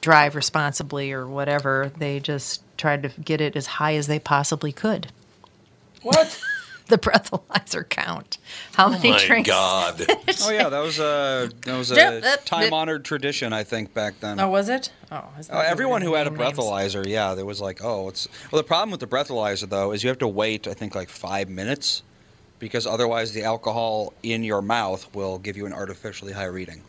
[0.01, 4.71] drive responsibly or whatever, they just tried to get it as high as they possibly
[4.71, 5.07] could.
[6.01, 6.41] What?
[6.87, 8.37] The breathalyzer count.
[8.75, 9.49] How many Oh my drinks?
[9.49, 10.05] God.
[10.43, 14.39] Oh yeah, that was a that was a time honored tradition I think back then.
[14.39, 14.91] Oh, was it?
[15.11, 16.59] Oh, is Uh, everyone who had a name names?
[16.59, 18.61] breathalyzer, yeah, there was like, oh, it's well.
[18.61, 21.49] The problem with the breathalyzer though is you have to wait, I think, like five
[21.49, 22.03] minutes,
[22.59, 26.83] because otherwise the alcohol in your mouth will give you an artificially high reading.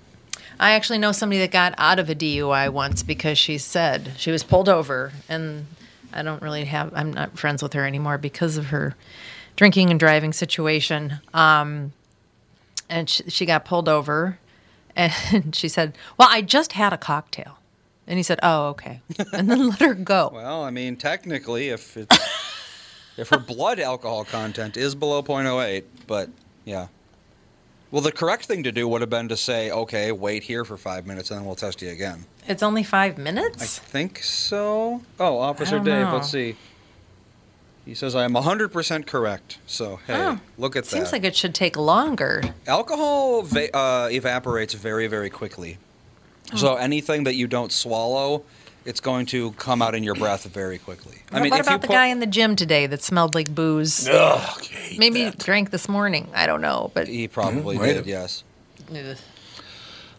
[0.58, 4.30] I actually know somebody that got out of a DUI once because she said she
[4.30, 5.66] was pulled over, and
[6.12, 6.92] I don't really have.
[6.94, 8.96] I'm not friends with her anymore because of her
[9.56, 11.20] drinking and driving situation.
[11.34, 11.92] Um,
[12.88, 14.38] and she, she got pulled over,
[14.94, 17.58] and she said, "Well, I just had a cocktail,"
[18.06, 19.00] and he said, "Oh, okay,"
[19.32, 20.30] and then let her go.
[20.32, 21.98] Well, I mean, technically, if
[23.16, 26.30] if her blood alcohol content is below 0.08, but
[26.64, 26.88] yeah.
[27.90, 30.76] Well, the correct thing to do would have been to say, okay, wait here for
[30.76, 32.24] five minutes, and then we'll test you again.
[32.48, 33.62] It's only five minutes?
[33.62, 35.02] I think so.
[35.20, 36.14] Oh, Officer Dave, know.
[36.14, 36.56] let's see.
[37.84, 39.58] He says I am 100% correct.
[39.66, 40.96] So, hey, Oh, look at Seems that.
[41.06, 42.42] Seems like it should take longer.
[42.66, 45.78] Alcohol va- uh, evaporates very, very quickly.
[46.50, 46.56] Hmm.
[46.56, 48.42] So anything that you don't swallow,
[48.86, 51.16] it's going to come out in your breath very quickly.
[51.32, 53.34] I mean, what if you about the put, guy in the gym today that smelled
[53.34, 54.08] like booze?
[54.08, 55.38] Ugh, I hate Maybe that.
[55.38, 56.28] drank this morning.
[56.34, 58.06] I don't know, but he probably Mhm, did, have.
[58.06, 58.44] yes.
[58.94, 59.16] Ugh.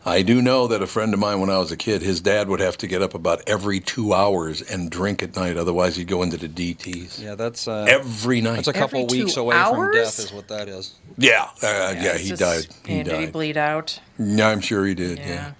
[0.05, 2.47] I do know that a friend of mine, when I was a kid, his dad
[2.47, 5.57] would have to get up about every two hours and drink at night.
[5.57, 7.21] Otherwise, he'd go into the DTs.
[7.21, 8.55] Yeah, that's uh, Every night.
[8.55, 10.93] that's a couple Every weeks two away from death, is what that is.
[11.17, 12.67] yeah, uh, yeah, It's he just- died.
[12.85, 13.99] He yeah, Did he bleed out?
[14.17, 15.17] Yeah, I'm sure he did.
[15.17, 15.25] Yeah.
[15.27, 15.51] Yeah.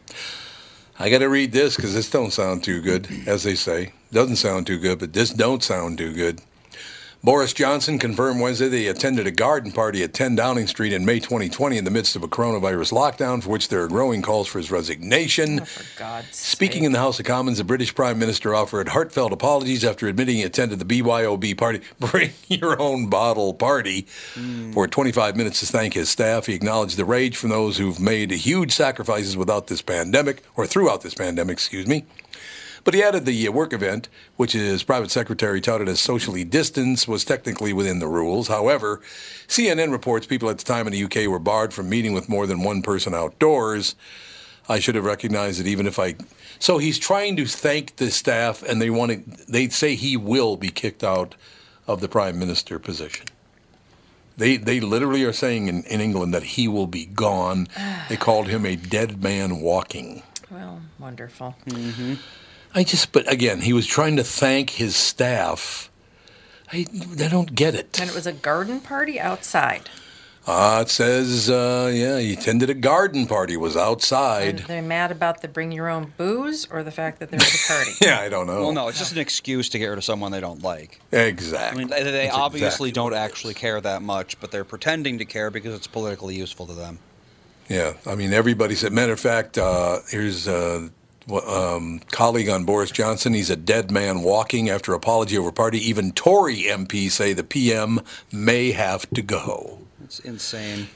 [1.00, 3.94] I got to read this because this don't sound too good, as they say.
[4.12, 6.42] Doesn't sound too good, but this don't sound too good.
[7.24, 11.04] Boris Johnson confirmed Wednesday that he attended a garden party at 10 Downing Street in
[11.04, 14.48] May 2020 in the midst of a coronavirus lockdown, for which there are growing calls
[14.48, 15.62] for his resignation.
[15.62, 16.86] Oh, Speaking sake.
[16.86, 20.44] in the House of Commons, the British Prime Minister offered heartfelt apologies after admitting he
[20.44, 24.04] attended the BYOB party, bring your own bottle party,
[24.72, 26.46] for 25 minutes to thank his staff.
[26.46, 31.02] He acknowledged the rage from those who've made huge sacrifices without this pandemic, or throughout
[31.02, 32.06] this pandemic, excuse me.
[32.88, 34.08] But he added the uh, work event,
[34.38, 38.48] which his private secretary touted as socially distanced, was technically within the rules.
[38.48, 39.02] However,
[39.46, 42.48] CNN reports people at the time in the UK were barred from meeting with more
[42.48, 43.96] than one person outdoors.
[44.70, 46.16] I should have recognized it even if I.
[46.60, 49.46] So he's trying to thank the staff, and they want to.
[49.52, 51.36] They say he will be kicked out
[51.88, 53.26] of the prime minister position.
[54.38, 57.68] They they literally are saying in, in England that he will be gone.
[58.08, 60.24] they called him a dead man walking.
[60.50, 61.54] Well, wonderful.
[62.78, 65.90] I just, but again, he was trying to thank his staff.
[66.72, 66.86] I,
[67.20, 68.00] I don't get it.
[68.00, 69.90] And it was a garden party outside.
[70.46, 74.58] Uh, it says, uh, yeah, he attended a garden party, was And outside.
[74.60, 77.68] they're mad about the bring your own booze or the fact that there was a
[77.74, 77.92] party.
[78.02, 78.62] Yeah, I don't know.
[78.62, 81.02] Well, no, it's just an excuse to get rid of someone they don't like.
[81.12, 81.20] Exactly.
[81.20, 81.78] I Exactly.
[81.80, 85.26] mean, they, they That's obviously exactly don't actually care that much, but they're pretending to
[85.26, 87.00] care because it's politically useful to them.
[87.68, 88.94] Yeah, I mean, everybody said.
[88.94, 90.90] Matter of fact, uh, here's a
[91.32, 93.34] um, colleague on Boris Johnson.
[93.34, 95.80] He's a dead man walking after apology over party.
[95.80, 98.02] Even Tory MPs say the PM
[98.32, 99.80] may have to go.
[100.04, 100.88] It's insane.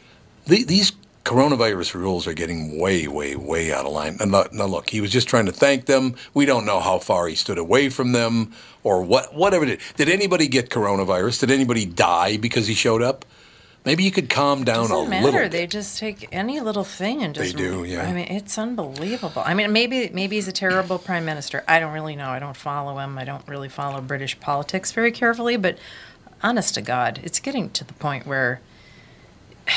[0.45, 4.17] The, these coronavirus rules are getting way, way, way out of line.
[4.19, 6.15] And look, now, look, he was just trying to thank them.
[6.33, 8.53] We don't know how far he stood away from them
[8.83, 9.65] or what, whatever.
[9.65, 11.41] Did, did anybody get coronavirus?
[11.41, 13.25] Did anybody die because he showed up?
[13.83, 14.97] Maybe you could calm down a little.
[14.97, 15.25] Doesn't matter.
[15.25, 15.39] little.
[15.41, 15.51] bit.
[15.51, 17.55] They just take any little thing and just.
[17.55, 18.03] They do, yeah.
[18.03, 19.41] I mean, it's unbelievable.
[19.43, 21.63] I mean, maybe maybe he's a terrible prime minister.
[21.67, 22.29] I don't really know.
[22.29, 23.17] I don't follow him.
[23.17, 25.57] I don't really follow British politics very carefully.
[25.57, 25.79] But
[26.43, 28.61] honest to God, it's getting to the point where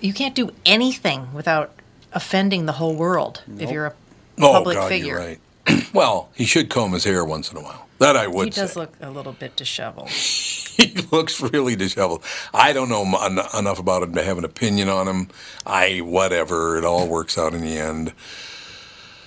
[0.00, 1.72] you can't do anything without
[2.12, 3.94] offending the whole world if you're a
[4.40, 5.08] Oh, public God, figure.
[5.08, 5.40] you're right.
[5.92, 7.86] well, he should comb his hair once in a while.
[7.98, 8.80] That I would He does say.
[8.80, 10.08] look a little bit disheveled.
[10.10, 12.24] he looks really disheveled.
[12.52, 15.28] I don't know m- en- enough about him to have an opinion on him.
[15.64, 16.76] I whatever.
[16.78, 18.12] It all works out in the end.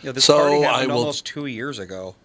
[0.03, 2.15] Yeah, this So, party I happened will- almost two years ago.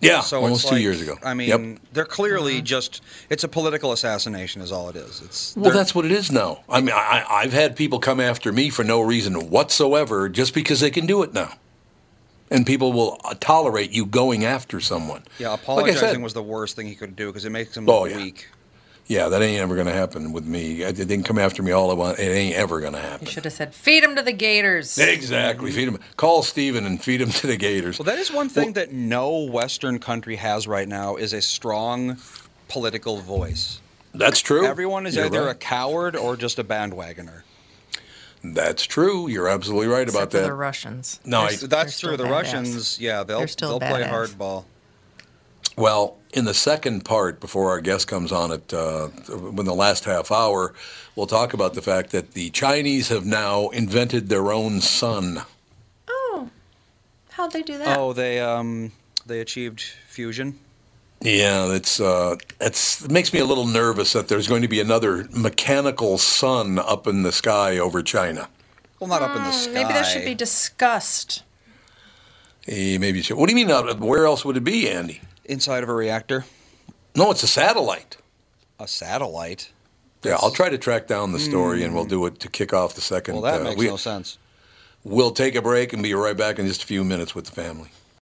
[0.00, 1.16] Yeah, So almost it's two like- years ago.
[1.22, 1.78] I mean, Yep.
[1.92, 2.62] they're clearly uh-huh.
[2.62, 5.20] just, it's a political assassination, is all it is.
[5.24, 6.64] It's Well, that's what it is now.
[6.68, 10.54] I mean, I, I- I've had people come after me for no reason whatsoever, just
[10.54, 11.52] because they can do it now,
[12.52, 15.22] and people will uh, tolerate you going after someone.
[15.38, 17.88] Yeah, Like apologizing said- was the worst thing he could do because it makes him
[17.88, 18.16] Oh, look yeah.
[18.18, 18.48] weak.
[19.08, 20.82] Yeah, that ain't ever going to happen with me.
[20.82, 22.20] It didn't come after me all I want.
[22.20, 23.26] It ain't ever going to happen.
[23.26, 25.72] You should have said, "Feed him to the Gators." Exactly.
[25.72, 25.98] Feed him.
[26.16, 27.98] Call Stephen and feed him to the Gators.
[27.98, 32.16] Well, that is one thing that no Western country has right now is a strong
[32.68, 33.80] political voice.
[34.14, 34.64] That's true.
[34.66, 37.42] Everyone is You're either a coward or just a bandwagoner.
[38.44, 39.28] That's true.
[39.28, 40.44] You're absolutely right about Except for that.
[40.46, 41.20] the Russians.
[41.24, 42.16] No, They're I- s- That's true.
[42.16, 42.30] The badass.
[42.30, 44.34] Russians, yeah, they'll They're still they'll play badass.
[44.34, 44.64] hardball.
[45.76, 50.04] Well, in the second part, before our guest comes on at uh, in the last
[50.04, 50.74] half hour,
[51.16, 55.42] we'll talk about the fact that the Chinese have now invented their own sun.
[56.08, 56.50] Oh,
[57.30, 57.96] how'd they do that?
[57.96, 58.92] Oh, they um
[59.24, 60.58] they achieved fusion.
[61.22, 64.80] Yeah, that's uh, that's it makes me a little nervous that there's going to be
[64.80, 68.48] another mechanical sun up in the sky over China.
[68.98, 69.68] Well, not up in the sky.
[69.70, 71.42] Hmm, Maybe that should be discussed.
[72.66, 73.36] Eh, maybe it should.
[73.36, 73.70] What do you mean?
[73.74, 75.20] uh, Where else would it be, Andy?
[75.44, 76.44] inside of a reactor.
[77.16, 78.16] No, it's a satellite.
[78.78, 79.70] A satellite.
[80.22, 82.94] Yeah, I'll try to track down the story, and we'll do it to kick off
[82.94, 83.34] the second.
[83.34, 84.38] Well, that uh, makes we, no sense.
[85.02, 87.50] We'll take a break and be right back in just a few minutes with the
[87.50, 87.90] family.